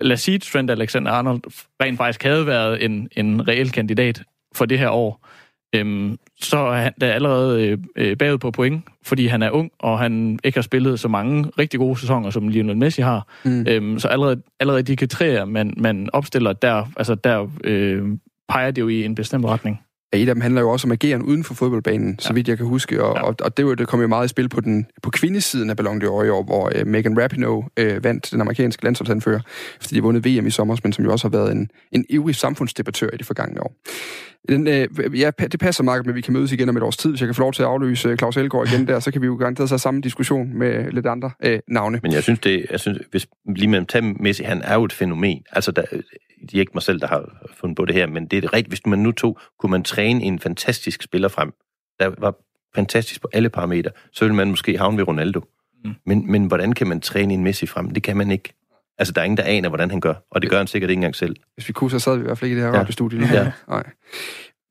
[0.00, 1.40] lad os sige, Trent Alexander-Arnold
[1.82, 4.22] rent faktisk havde været en, en reel kandidat
[4.54, 5.26] for det her år.
[5.74, 9.70] Øhm, så er han da allerede øh, øh, bagud på point, fordi han er ung,
[9.78, 13.28] og han ikke har spillet så mange rigtig gode sæsoner, som Lionel Messi har.
[13.44, 13.66] Mm.
[13.68, 18.02] Øhm, så allerede, allerede de kriterier, man, man opstiller, der, altså der øh,
[18.48, 19.80] peger det jo i en bestemt retning.
[20.14, 22.34] Ja, et af dem handler jo også om ageren uden for fodboldbanen, så Ja.
[22.34, 23.04] vidt jeg kan huske.
[23.04, 23.22] Og, Ja.
[23.22, 26.02] og, og det, det kom jo meget i spil på, den, på kvindesiden af Ballon
[26.02, 29.40] d'Or i år, hvor øh, Megan Rapinoe øh, vandt den amerikanske landsholdsanfører,
[29.80, 32.34] fordi de vundet VM i sommer, men som jo også har været en, en ivrig
[32.34, 33.74] samfundsdebattør i det forgangne år.
[34.48, 37.10] Den, øh, ja, det passer meget, men vi kan mødes igen om et års tid.
[37.10, 39.20] Hvis jeg kan få lov til at afløse øh, Claus Elgaard igen der, så kan
[39.20, 42.00] vi jo garanteret så have samme diskussion med lidt andre øh, navne.
[42.02, 43.26] Men jeg synes, det, jeg synes hvis
[43.56, 45.42] lige med tage Messi, han er jo et fænomen.
[45.52, 45.82] Altså, der,
[46.40, 48.68] det er ikke mig selv, der har fundet på det her, men det er rigtigt.
[48.68, 51.52] Hvis man nu tog, kunne man træne en fantastisk spiller frem,
[52.00, 52.34] der var
[52.74, 55.40] fantastisk på alle parametre, så ville man måske havne ved Ronaldo.
[55.84, 55.94] Mm.
[56.06, 57.90] Men, men hvordan kan man træne en Messi frem?
[57.90, 58.54] Det kan man ikke.
[58.98, 60.14] Altså, der er ingen, der aner, hvordan han gør.
[60.30, 61.36] Og det gør han sikkert ikke engang selv.
[61.54, 62.80] Hvis vi kunne, så sad vi i hvert fald ikke i det her Ja.
[62.80, 63.44] radiostudie lige Ja.
[63.44, 63.50] nu.
[63.68, 63.82] Nej.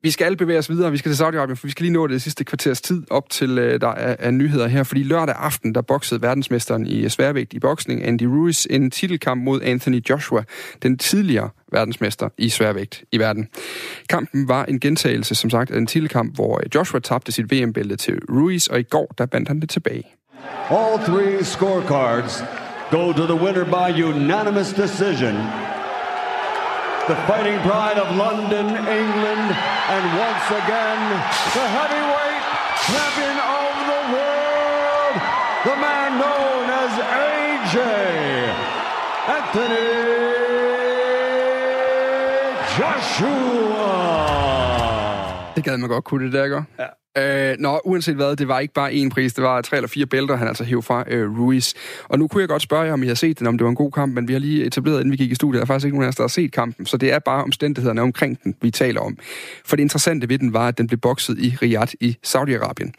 [0.03, 0.91] Vi skal bevæge os videre.
[0.91, 3.57] Vi skal til Saudi-Arabien, for vi skal lige nå det sidste kvarters tid op til,
[3.59, 4.83] øh, der er, er nyheder her.
[4.83, 9.61] Fordi lørdag aften, der boksede verdensmesteren i sværvægt i boksning, Andy Ruiz, en titelkamp mod
[9.61, 10.43] Anthony Joshua,
[10.83, 13.47] den tidligere verdensmester i sværvægt i verden.
[14.09, 17.95] Kampen var en gentagelse, som sagt, af en titelkamp, hvor øh, Joshua tabte sit VM-bælte
[17.95, 20.03] til Ruiz, og i går, der bandt han det tilbage.
[20.69, 22.43] All three scorecards
[22.93, 25.33] go to the winner by unanimous decision.
[27.09, 28.67] The fighting pride of London,
[29.01, 29.47] England,
[29.93, 31.01] and once again,
[31.57, 32.43] the heavyweight
[32.89, 35.15] champion of the world,
[35.69, 36.91] the man known as
[37.25, 37.77] AJ,
[39.39, 39.89] Anthony
[42.77, 43.89] Joshua.
[45.55, 46.65] Det gad man godt kunne det der, ikke?
[46.79, 46.87] Ja.
[47.17, 50.05] Øh, nå, uanset hvad, det var ikke bare én pris, det var tre eller fire
[50.05, 51.73] bælter, han altså hævde fra øh, Ruiz.
[52.03, 53.69] Og nu kunne jeg godt spørge jer, om I har set den, om det var
[53.69, 55.65] en god kamp, men vi har lige etableret, inden vi gik i studiet, der er
[55.65, 58.43] faktisk ikke nogen af os, der har set kampen, så det er bare omstændighederne omkring
[58.43, 59.17] den, vi taler om.
[59.65, 62.91] For det interessante ved den var, at den blev bokset i Riyadh i Saudi-Arabien.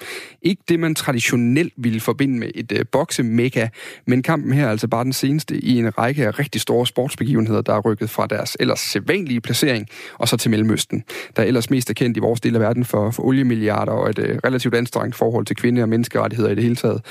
[0.43, 3.69] Ikke det, man traditionelt ville forbinde med et øh, boksemekka,
[4.07, 7.61] men kampen her er altså bare den seneste i en række af rigtig store sportsbegivenheder,
[7.61, 9.89] der er rykket fra deres ellers sædvanlige placering
[10.19, 11.05] og så til Mellemøsten,
[11.37, 14.11] der er ellers mest er kendt i vores del af verden for, for oliemilliarder og
[14.11, 17.05] et øh, relativt anstrengt forhold til kvinde- og menneskerettigheder i det hele taget.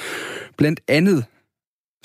[0.58, 1.26] Blandt andet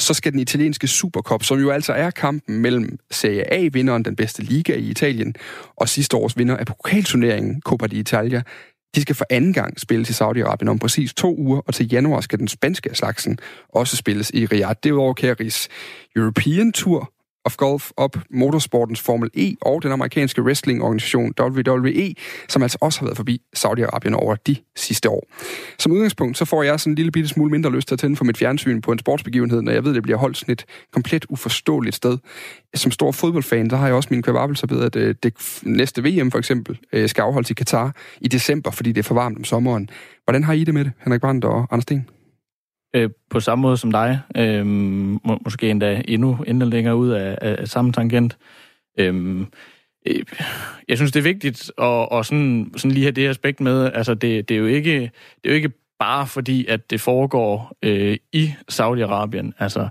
[0.00, 4.42] så skal den italienske Supercup, som jo altså er kampen mellem Serie A-vinderen, den bedste
[4.42, 5.34] liga i Italien,
[5.76, 8.42] og sidste års vinder af pokalturneringen Coppa d'Italia,
[8.94, 12.20] de skal for anden gang spilles i Saudi-Arabien om præcis to uger, og til januar
[12.20, 14.78] skal den spanske slagsen også spilles i Riyadh.
[14.84, 15.68] Derudover kan Rigs
[16.16, 17.12] European Tour
[17.44, 22.14] of Golf op motorsportens Formel E og den amerikanske wrestlingorganisation WWE,
[22.48, 25.26] som altså også har været forbi Saudi-Arabien over de sidste år.
[25.78, 28.16] Som udgangspunkt, så får jeg sådan en lille bitte smule mindre lyst til at tænde
[28.16, 30.64] for mit fjernsyn på en sportsbegivenhed, når jeg ved, at det bliver holdt sådan et
[30.92, 32.18] komplet uforståeligt sted.
[32.74, 36.30] Som stor fodboldfan, der har jeg også min kværbabelser ved, at øh, det næste VM
[36.30, 39.44] for eksempel øh, skal afholdes i Katar i december, fordi det er for varmt om
[39.44, 39.90] sommeren.
[40.24, 42.17] Hvordan har I det med det, Henrik Brandt og Anders Sten?
[42.98, 44.20] Øh, på samme måde som dig.
[44.36, 48.38] Øh, må, måske endda endnu, endnu længere ud af, af, af samme tangent.
[48.98, 49.40] Øh,
[50.06, 50.22] øh,
[50.88, 53.92] jeg synes, det er vigtigt at, at sådan, sådan lige have det aspekt med.
[53.94, 57.72] Altså, det, det, er jo ikke, det er jo ikke bare fordi, at det foregår
[57.82, 59.52] øh, i Saudi-Arabien.
[59.58, 59.88] Altså,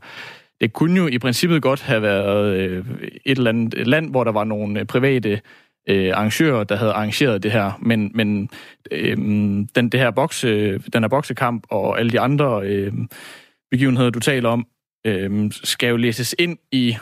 [0.61, 2.85] det kunne jo i princippet godt have været øh,
[3.25, 5.41] et eller andet land, hvor der var nogle øh, private
[5.87, 8.49] øh, arrangører, der havde arrangeret det her, men, men
[8.91, 9.17] øh,
[9.75, 12.93] den, det her bokse, den her boksekamp og alle de andre øh,
[13.71, 14.67] begivenheder, du taler om,
[15.05, 16.97] øh, skal jo læses ind i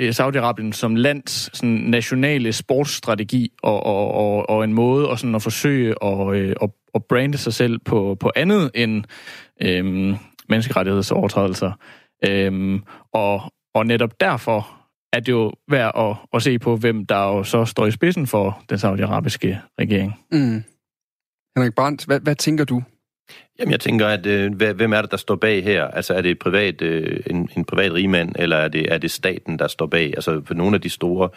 [0.00, 5.34] øh, Saudi-Arabien som lands sådan, nationale sportsstrategi og, og, og, og en måde at, sådan,
[5.34, 9.04] at forsøge at, øh, at, at brande sig selv på, på andet end
[9.62, 9.84] øh,
[10.48, 11.72] menneskerettighedsovertrædelser.
[12.28, 12.80] Øh,
[13.12, 13.42] og,
[13.74, 14.83] og netop derfor
[15.16, 18.26] er det jo værd at, at se på, hvem der jo så står i spidsen
[18.26, 20.14] for den saudiarabiske regering.
[20.32, 20.64] Mm.
[21.56, 22.82] Henrik Brandt, hvad, hvad tænker du?
[23.58, 25.84] Jamen, jeg tænker, at øh, hvem er det, der står bag her?
[25.84, 29.58] Altså, er det privat, øh, en, en privat rigmand, eller er det, er det staten,
[29.58, 30.06] der står bag?
[30.06, 31.28] Altså, for nogle af de store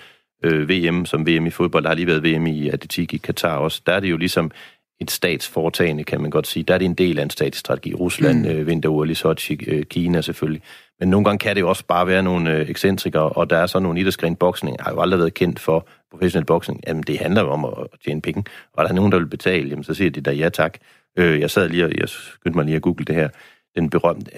[0.43, 3.57] øh, VM, som VM i fodbold, der har lige været VM i atletik i Katar
[3.57, 4.51] også, der er det jo ligesom
[4.99, 6.63] et statsforetagende, kan man godt sige.
[6.63, 7.93] Der er det en del af en statsstrategi.
[7.93, 8.51] Rusland, mm.
[8.51, 10.61] øh, vinter-OL i Sochi, øh, Kina selvfølgelig.
[10.99, 13.65] Men nogle gange kan det jo også bare være nogle øh, ekscentrikere, og der er
[13.65, 16.81] så nogle idrætsgren boksning, har jo aldrig været kendt for professionel boksning.
[16.87, 17.73] Jamen, det handler jo om at
[18.05, 18.43] tjene penge.
[18.73, 20.77] Og der er nogen, der vil betale, jamen, så siger de da ja tak.
[21.17, 23.29] Øh, jeg sad lige og jeg skyndte mig lige at google det her.
[23.77, 24.31] Den berømte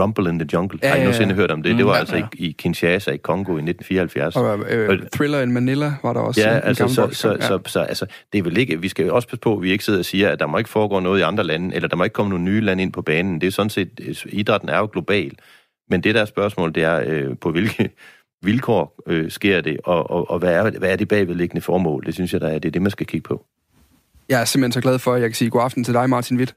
[0.00, 0.78] Rumble in the Jungle.
[0.82, 1.72] Ja, har I nogensinde hørt om det?
[1.72, 2.26] Mm, det var ja, altså ja.
[2.32, 4.36] i, i Kinshasa i Kongo i 1974.
[4.36, 6.40] Og øh, Thriller in Manila var der også.
[6.40, 7.40] Ja, altså, så, så, ja.
[7.40, 9.84] Så, så, altså, det er vel ikke, vi skal også passe på, at vi ikke
[9.84, 12.04] sidder og siger, at der må ikke foregå noget i andre lande, eller der må
[12.04, 13.40] ikke komme nogle nye lande ind på banen.
[13.40, 15.32] Det er sådan set, øh, idrætten er jo global.
[15.90, 17.90] Men det der spørgsmål, det er, øh, på hvilke
[18.46, 22.06] vilkår øh, sker det, og, og, og hvad, er, hvad er det bagvedliggende formål?
[22.06, 23.44] Det synes jeg, der er, det er det, man skal kigge på.
[24.28, 26.36] Jeg er simpelthen så glad for, at jeg kan sige god aften til dig, Martin
[26.36, 26.54] Witt.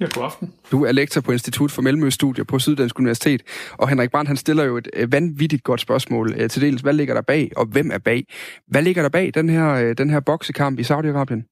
[0.00, 0.52] Ja, god aften.
[0.72, 4.64] Du er lektor på Institut for Mellemøststudier på Syddansk Universitet, og Henrik Brandt han stiller
[4.64, 6.82] jo et øh, vanvittigt godt spørgsmål øh, til dels.
[6.82, 8.24] Hvad ligger der bag, og hvem er bag?
[8.66, 11.48] Hvad ligger der bag den her, øh, den her boksekamp i Saudi-Arabien?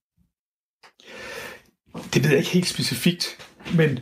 [2.14, 3.38] Det ved jeg ikke helt specifikt,
[3.76, 3.99] men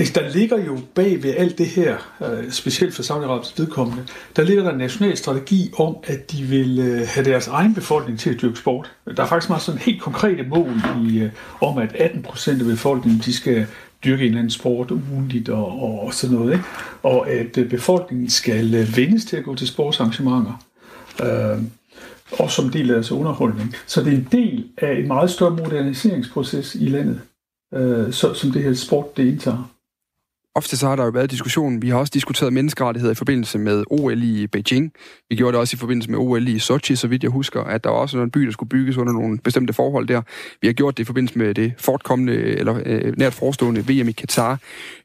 [0.00, 4.42] Øh, der ligger jo bag ved alt det her, øh, specielt for Saudi-Arabiens vedkommende, der
[4.42, 8.30] ligger der en national strategi om, at de vil øh, have deres egen befolkning til
[8.30, 8.92] at dyrke sport.
[9.16, 10.72] Der er faktisk meget sådan helt konkrete mål
[11.06, 11.28] i,
[11.60, 13.66] om, at 18 procent af befolkningen, de skal
[14.04, 16.52] dyrke en eller anden sport ugenligt og, og sådan noget.
[16.52, 16.64] Ikke?
[17.02, 20.64] Og at befolkningen skal vendes til at gå til sportsarrangementer.
[21.22, 21.62] Øh,
[22.38, 23.74] og som del af deres underholdning.
[23.86, 27.20] Så det er en del af en meget større moderniseringsproces i landet,
[27.74, 29.72] øh, så, som det her sport det indtager
[30.54, 31.82] ofte så har der jo været diskussion.
[31.82, 34.92] Vi har også diskuteret menneskerettigheder i forbindelse med OL i Beijing.
[35.28, 37.84] Vi gjorde det også i forbindelse med OL i Sochi, så vidt jeg husker, at
[37.84, 40.22] der var også en by, der skulle bygges under nogle bestemte forhold der.
[40.60, 44.12] Vi har gjort det i forbindelse med det fortkommende, eller øh, nært forestående VM i
[44.12, 44.58] Katar.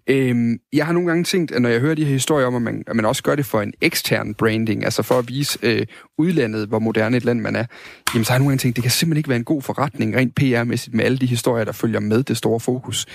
[0.09, 2.61] Øhm, jeg har nogle gange tænkt, at når jeg hører de her historier om, at
[2.61, 5.85] man, at man også gør det for en ekstern branding, altså for at vise øh,
[6.17, 7.65] udlandet, hvor moderne et land man er,
[8.13, 10.15] jamen så har jeg nogle gange tænkt, det kan simpelthen ikke være en god forretning,
[10.15, 13.05] rent PR-mæssigt, med alle de historier, der følger med det store fokus.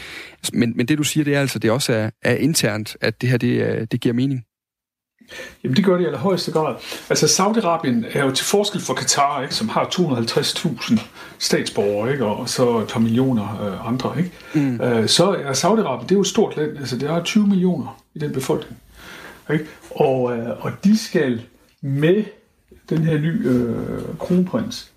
[0.52, 3.28] Men, men det du siger, det er altså, det også er, er internt, at det
[3.28, 4.44] her, det, øh, det giver mening.
[5.64, 6.74] Jamen det gør det i allerhøjeste grad.
[7.10, 11.00] Altså Saudi-Arabien er jo til forskel for Katar, ikke, som har 250.000
[11.38, 14.14] statsborgere, ikke, og så et par millioner øh, andre.
[14.18, 14.30] Ikke?
[14.54, 14.80] Mm.
[14.80, 18.02] Øh, så er Saudi-Arabien, det er jo et stort land, altså det er 20 millioner
[18.14, 18.78] i den befolkning.
[19.52, 19.66] Ikke?
[19.90, 21.42] Og, øh, og de skal
[21.80, 22.24] med
[22.90, 24.90] den her nye øh, kronprins,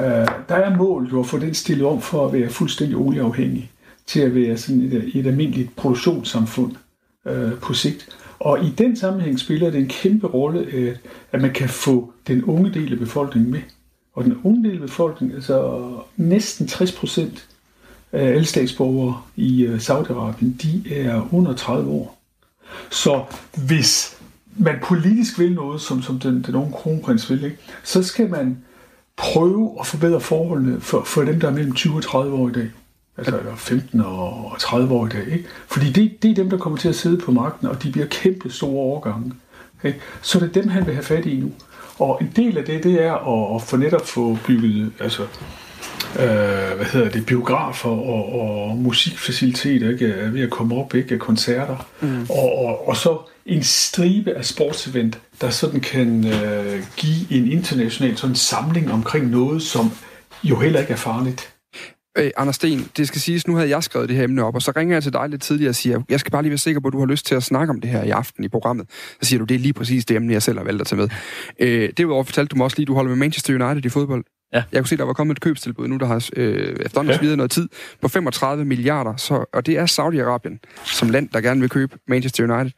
[0.00, 0.04] øh,
[0.48, 3.70] der er målet jo at få den stillet om for at være fuldstændig olieafhængig,
[4.06, 6.72] til at være sådan et, et almindeligt produktionssamfund
[7.26, 8.08] øh, på sigt.
[8.40, 11.00] Og i den sammenhæng spiller det en kæmpe rolle, at,
[11.32, 13.60] at man kan få den unge del af befolkningen med.
[14.14, 15.80] Og den unge del af befolkningen, altså
[16.16, 17.48] næsten 60 procent
[18.12, 22.18] af alle statsborgere i øh, Saudi-Arabien, de er under 30 år.
[22.90, 23.24] Så
[23.66, 24.18] hvis
[24.56, 28.58] man politisk vil noget, som, som den, den unge kronprins vil, ikke, så skal man
[29.16, 32.52] prøve at forbedre forholdene for, for dem, der er mellem 20 og 30 år i
[32.52, 32.70] dag
[33.20, 35.26] altså eller 15 og 30 år i dag.
[35.32, 35.44] Ikke?
[35.66, 38.06] Fordi det, det er dem, der kommer til at sidde på magten, og de bliver
[38.06, 39.32] kæmpe store overgange.
[39.84, 40.00] Ikke?
[40.22, 41.52] Så det er dem, han vil have fat i nu.
[41.98, 45.22] Og en del af det, det er at, at få netop få bygget altså,
[46.18, 51.18] øh, hvad hedder det, biografer og, og musikfaciliteter ikke, er ved at komme op, ikke,
[51.18, 51.86] koncerter.
[52.00, 52.26] Mm.
[52.30, 58.16] Og, og, og så en stribe af sportsevent, der sådan kan øh, give en international
[58.16, 59.92] sådan samling omkring noget, som
[60.44, 61.52] jo heller ikke er farligt.
[62.20, 64.62] Øh, Anders Sten, det skal siges, nu havde jeg skrevet det her emne op, og
[64.62, 66.80] så ringer jeg til dig lidt tidligere og siger, jeg skal bare lige være sikker
[66.80, 68.86] på, at du har lyst til at snakke om det her i aften i programmet.
[68.90, 71.00] Så siger du, det er lige præcis det emne, jeg selv har valgt at tage
[71.00, 71.08] med.
[71.58, 74.24] Øh, derudover fortalte du mig også lige, at du holder med Manchester United i fodbold.
[74.52, 74.62] Ja.
[74.72, 77.20] Jeg kunne se, der var kommet et købstilbud nu, der har øh, efterhånden ja.
[77.20, 77.68] videre noget tid,
[78.02, 82.44] på 35 milliarder, så, og det er Saudi-Arabien som land, der gerne vil købe Manchester
[82.44, 82.72] United.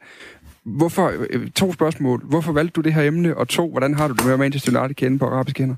[0.65, 2.21] Hvorfor, øh, to spørgsmål.
[2.23, 3.37] Hvorfor valgte du det her emne?
[3.37, 5.75] Og to, hvordan har du det med, at Manchester United kende på arabiske hænder?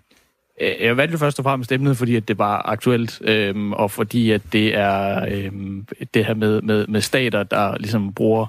[0.61, 4.31] Øh, jeg valgte først og fremmest emnet, fordi at det var aktuelt, øhm, og fordi
[4.31, 8.45] at det er øhm, det her med, med, med stater, der ligesom bruger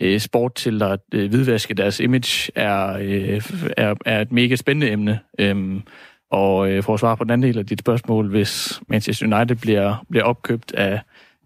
[0.00, 3.42] øh, sport til at øh, hvidvaske deres image, er, øh,
[3.76, 5.20] er, er et mega spændende emne.
[5.38, 5.82] Øhm,
[6.30, 9.56] Og øh, for at svare på den anden del af dit spørgsmål, hvis Manchester United
[9.56, 11.00] bliver, bliver opkøbt af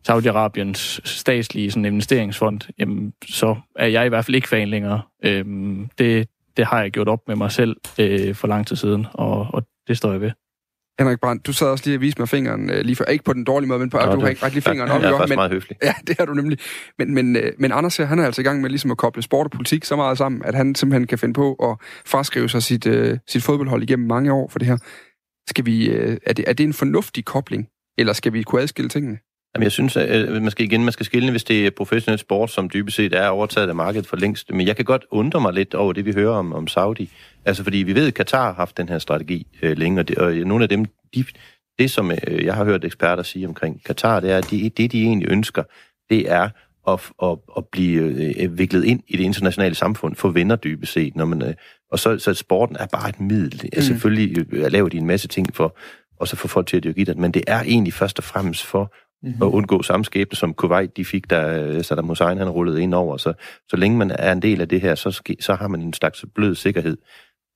[0.09, 5.01] Saudi-Arabiens statslige sådan, investeringsfond, jamen, så er jeg i hvert fald ikke fan længere.
[5.24, 9.07] Øhm, det, det har jeg gjort op med mig selv øh, for lang tid siden,
[9.12, 10.30] og, og det står jeg ved.
[11.01, 13.05] Henrik Brandt, du sad også lige og viste mig fingeren øh, lige før.
[13.05, 14.91] Ikke på den dårlige måde, men på, Nå, du det- har ikke ret lige fingeren
[14.91, 15.03] op.
[15.03, 15.76] Jeg er faktisk men, meget høflig.
[15.82, 16.59] Ja, det har du nemlig.
[16.99, 19.22] Men, men, øh, men Anders her, han er altså i gang med ligesom at koble
[19.22, 21.76] sport og politik så meget sammen, at han simpelthen kan finde på at
[22.07, 24.76] fraskrive sig sit, øh, sit fodboldhold igennem mange år for det her.
[25.49, 27.68] Skal vi, øh, er, det, er det en fornuftig kobling,
[27.99, 29.18] eller skal vi kunne adskille tingene?
[29.55, 32.18] Jamen, jeg synes, at øh, man skal igen man skal skille, hvis det er professionel
[32.18, 34.51] sport, som dybest set er overtaget af markedet for længst.
[34.51, 37.11] Men jeg kan godt undre mig lidt over det, vi hører om, om Saudi.
[37.44, 40.18] Altså, fordi vi ved, at Katar har haft den her strategi øh, længe, og, det,
[40.18, 40.84] og nogle af dem,
[41.14, 41.24] de,
[41.78, 44.92] det som øh, jeg har hørt eksperter sige omkring Katar, det er, at de, det,
[44.92, 45.62] de egentlig ønsker,
[46.11, 46.49] det er
[46.88, 48.03] at, at, at blive
[48.42, 51.16] øh, viklet ind i det internationale samfund, for venner dybest set.
[51.16, 51.55] Når man, øh,
[51.92, 53.61] og så, så sporten er bare et middel.
[53.62, 53.68] Mm.
[53.72, 55.76] Altså, selvfølgelig øh, laver de en masse ting for,
[56.20, 58.64] og så få folk til at dyrke idræt, men det er egentlig først og fremmest
[58.64, 59.43] for mm-hmm.
[59.43, 62.95] at undgå samme skæbne, som Kuwait de fik, da øh, Saddam Hussein han rullede ind
[62.95, 63.16] over.
[63.16, 63.33] Så,
[63.69, 65.93] så længe man er en del af det her, så, ske, så har man en
[65.93, 66.97] slags blød sikkerhed.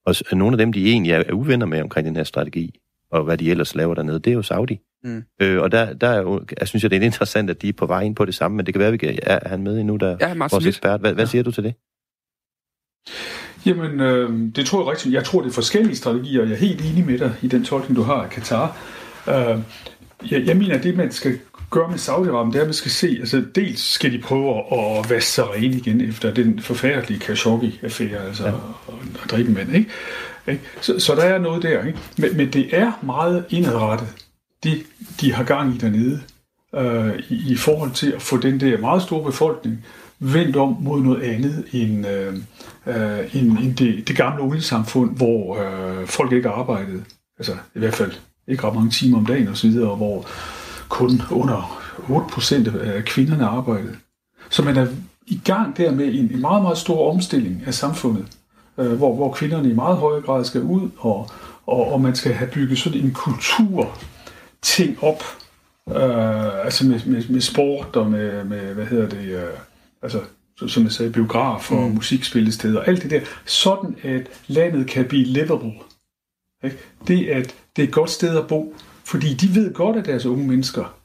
[0.07, 2.79] Og s- nogle af dem, de egentlig er, er uvenner med omkring den her strategi,
[3.13, 4.81] og hvad de ellers laver dernede, det er jo Saudi.
[5.05, 5.23] Mm.
[5.43, 7.73] Øh, og der, der er jo, jeg synes, jeg, det er interessant, at de er
[7.73, 9.79] på vej ind på det samme, men det kan være, vi kan, er han med
[9.81, 11.01] endnu, der Ja, Martin vores ekspert.
[11.01, 11.75] Hvad, hvad siger du til det?
[13.67, 15.15] Jamen, øh, det tror jeg rigtigt.
[15.15, 16.43] Jeg tror, det er forskellige strategier.
[16.43, 18.79] Jeg er helt enig med dig i den tolkning, du har af Katar.
[19.29, 19.59] Øh,
[20.31, 21.39] jeg, jeg mener, at det, man skal
[21.73, 25.11] gøre med Saudi-Arabien, det er, at man skal se, altså dels skal de prøve at
[25.11, 28.53] vaske sig ren igen efter den forfærdelige Khashoggi-affære, altså ja.
[29.25, 29.91] at dræbe mænd, ikke?
[30.49, 30.61] Ikke?
[30.81, 31.99] Så, så der er noget der, ikke?
[32.19, 34.09] Men, men det er meget indadrettet,
[34.63, 34.83] det
[35.21, 36.21] de har gang i dernede,
[36.75, 39.85] øh, i, i forhold til at få den der meget store befolkning
[40.19, 42.35] vendt om mod noget andet end, øh,
[42.87, 47.05] øh, end, end det, det gamle oliesamfund, hvor øh, folk ikke arbejdede.
[47.39, 48.13] Altså i hvert fald
[48.49, 50.27] ikke ret mange timer om dagen osv., og hvor
[50.93, 53.97] kun under 8% af kvinderne arbejdede.
[54.51, 54.87] Så man er
[55.27, 58.27] i gang der med en, meget, meget stor omstilling af samfundet,
[58.79, 61.31] øh, hvor, hvor kvinderne i meget højere grad skal ud, og,
[61.67, 63.99] og, og man skal have bygget sådan en kultur
[64.63, 65.23] ting op,
[65.89, 69.43] øh, altså med, med, med sport og med, med hvad hedder det, øh,
[70.03, 70.21] altså
[70.59, 71.95] så- som jeg sagde, biograf og mm.
[71.95, 75.73] musikspillesteder og alt det der, sådan at landet kan blive livable.
[76.65, 76.77] Ikke?
[77.09, 78.75] Det, at det er et godt sted at bo,
[79.13, 80.99] fordi de ved godt, at deres unge mennesker,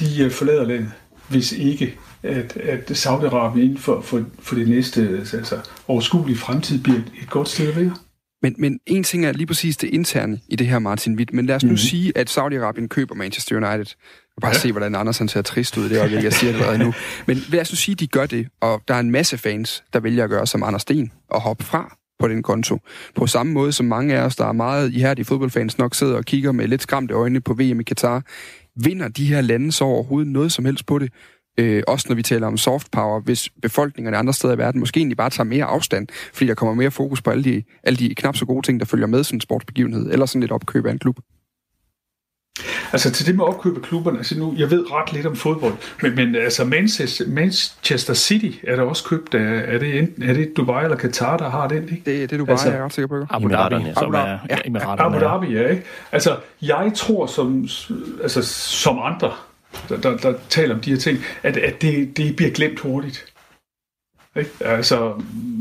[0.00, 0.92] de øh, forlader landet,
[1.28, 5.00] hvis ikke at, at Saudi-Arabien inden for, for, for det næste
[5.32, 5.58] altså,
[5.88, 7.96] overskuelige fremtid bliver et, godt sted at være.
[8.42, 11.32] Men, men en ting er lige præcis det interne i det her, Martin Witt.
[11.32, 11.76] Men lad os nu mm-hmm.
[11.76, 13.94] sige, at Saudi-Arabien køber Manchester United.
[14.36, 14.58] Og bare ja.
[14.58, 16.94] se, hvordan Anders han ser trist ud i det øjeblik, jeg siger det allerede nu.
[17.26, 19.84] Men lad os nu sige, at de gør det, og der er en masse fans,
[19.92, 22.78] der vælger at gøre som Anders Sten og hoppe fra på den konto.
[23.14, 26.24] På samme måde som mange af os, der er meget ihærdige fodboldfans, nok sidder og
[26.24, 28.22] kigger med lidt skræmte øjne på VM i Katar.
[28.84, 31.12] Vinder de her lande så overhovedet noget som helst på det?
[31.58, 34.98] Øh, også når vi taler om soft power, hvis befolkningerne andre steder i verden måske
[34.98, 38.14] egentlig bare tager mere afstand, fordi der kommer mere fokus på alle de, alle de
[38.14, 40.92] knap så gode ting, der følger med sådan en sportsbegivenhed, eller sådan et opkøb af
[40.92, 41.18] en klub.
[42.96, 45.72] Altså til det med opkøb af klubberne, altså nu, jeg ved ret lidt om fodbold,
[46.02, 50.32] men, men altså Manchester, Manchester City er der også købt af, er det, enten, er
[50.34, 51.94] det Dubai eller Qatar, der har den, ikke?
[51.94, 53.14] Det, det er du bare, Altså- jeg er ret sikker på.
[53.30, 54.28] Abu Dhabi, Emiraterne, som Abu Dhabi.
[54.50, 55.16] er Ja, Emiraterne.
[55.16, 55.82] Abu Dhabi, ja, ikke?
[56.12, 57.68] Altså, jeg tror som,
[58.22, 58.42] altså,
[58.82, 59.32] som andre,
[59.88, 63.24] der, der, der taler om de her ting, at, at det, det bliver glemt hurtigt.
[64.36, 64.50] Ikke?
[64.60, 65.12] Altså,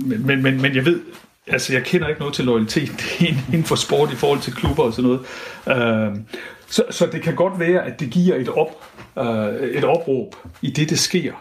[0.05, 0.99] men, men, men, men jeg ved,
[1.47, 2.91] altså jeg kender ikke noget til loyalitet
[3.53, 6.11] inden for sport i forhold til klubber og sådan noget.
[6.11, 6.17] Uh,
[6.76, 8.84] så, så det kan godt være, at det giver et, op,
[9.15, 11.34] uh, et opråb i det, der sker.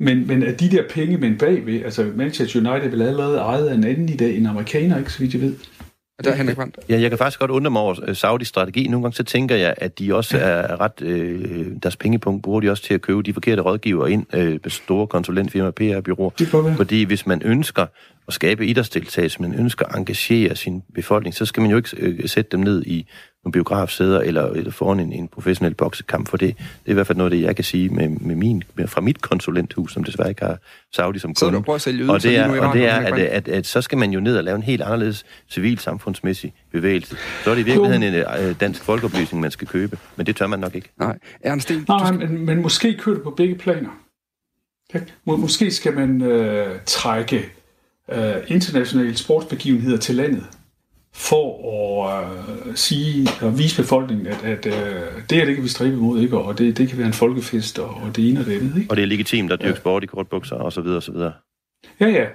[0.00, 3.74] Men, men at de der penge men bagved, altså Manchester United vil allerede ejet af
[3.74, 5.54] en anden i dag, en amerikaner, ikke så vidt jeg ved.
[6.18, 6.78] Og der er Henrik Brandt.
[6.88, 8.88] Ja, jeg kan faktisk godt undre mig over øh, Saudis strategi.
[8.88, 11.02] Nogle gange så tænker jeg, at de også er ret...
[11.02, 15.06] Øh, deres pengepunkt bruger de også til at købe de forkerte rådgiver ind, øh, store
[15.06, 16.30] konsulentfirmaer, PR-byråer.
[16.30, 16.48] Det.
[16.76, 17.86] Fordi hvis man ønsker
[18.28, 22.28] at skabe idrætsdeltagelse, man ønsker at engagere sin befolkning, så skal man jo ikke øh,
[22.28, 23.06] sætte dem ned i
[23.44, 27.06] nogle biografsæder eller, eller foran en, en professionel boksekamp, for det, det er i hvert
[27.06, 30.04] fald noget af det, jeg kan sige med, med min, med, fra mit konsulenthus, som
[30.04, 30.58] desværre ikke har
[30.94, 31.64] Saudi som Så du kunde.
[31.64, 33.98] prøver at sælge Og det er, og det er at, Henrik at, at, så skal
[33.98, 37.16] man jo ned og lave en helt anderledes civil samfundsmæssig bevægelse.
[37.44, 40.46] Så er det i virkeligheden en øh, dansk folkeoplysning, man skal købe, men det tør
[40.46, 40.88] man nok ikke.
[41.00, 42.18] Nej, Ernst du Nej, skal...
[42.30, 43.90] men, men måske kører det på begge planer.
[44.94, 45.06] Okay?
[45.24, 47.52] Må, måske skal man øh, trække
[48.12, 50.44] øh, internationale sportsbegivenheder til landet
[51.14, 51.68] for
[52.08, 52.24] at
[52.66, 54.72] øh, sige og vise befolkningen, at, at øh,
[55.30, 56.38] det her det kan vi stræbe imod, ikke?
[56.38, 58.76] og det, det kan være en folkefest, og, og det ene og det andet.
[58.76, 58.90] Ikke?
[58.90, 61.32] Og det er legitimt at dyrke sport i kortbukser og så videre og så videre.
[62.00, 62.26] Ja, ja.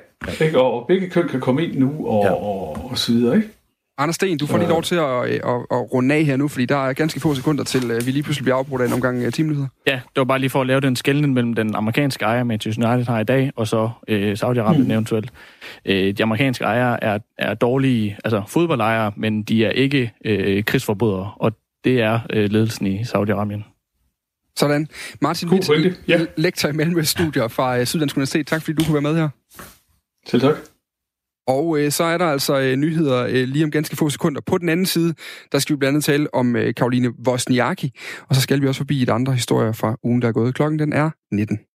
[0.45, 0.59] Ikke?
[0.61, 2.30] Og, og begge køn kan komme ind nu, og, Ja.
[2.30, 2.36] ja.
[2.36, 3.36] og, og så videre.
[3.36, 3.49] Ikke?
[4.02, 6.47] Anders Sten, du får lige lov til at, at, at, at runde af her nu,
[6.47, 8.93] fordi der er ganske få sekunder til, at vi lige pludselig bliver afbrudt af en
[8.93, 9.68] omgang uh, teamnyheder.
[9.88, 12.93] Ja, det var bare lige for at lave den skældning mellem den amerikanske ejer, Manchester
[12.93, 14.91] United har i dag, og så øh, Saudi-Arabien mm.
[14.91, 15.32] eventuelt.
[15.86, 21.32] Øh, de amerikanske ejere er, er dårlige, altså fodboldejere, men de er ikke øh, krigsforbrydere,
[21.36, 21.52] og
[21.84, 23.64] det er øh, ledelsen i Saudi-Arabien.
[24.56, 24.88] Sådan.
[25.22, 25.70] Martin Witt.
[26.08, 26.26] Ja.
[26.38, 28.47] lektor i Mellemøststudier fra uh, Syddansk Universitet.
[28.47, 29.30] Tak fordi du kunne være med her.
[30.28, 30.56] Selv tak.
[31.52, 34.41] Og øh, så er der altså øh, nyheder øh, lige om ganske få sekunder.
[34.45, 35.14] På den anden side,
[35.52, 37.91] der skal vi blandt andet tale om øh, Karoline Wozniacki,
[38.30, 40.56] og så skal vi også forbi et andre historier fra ugen, der er gået.
[40.56, 41.60] Klokken den er 19.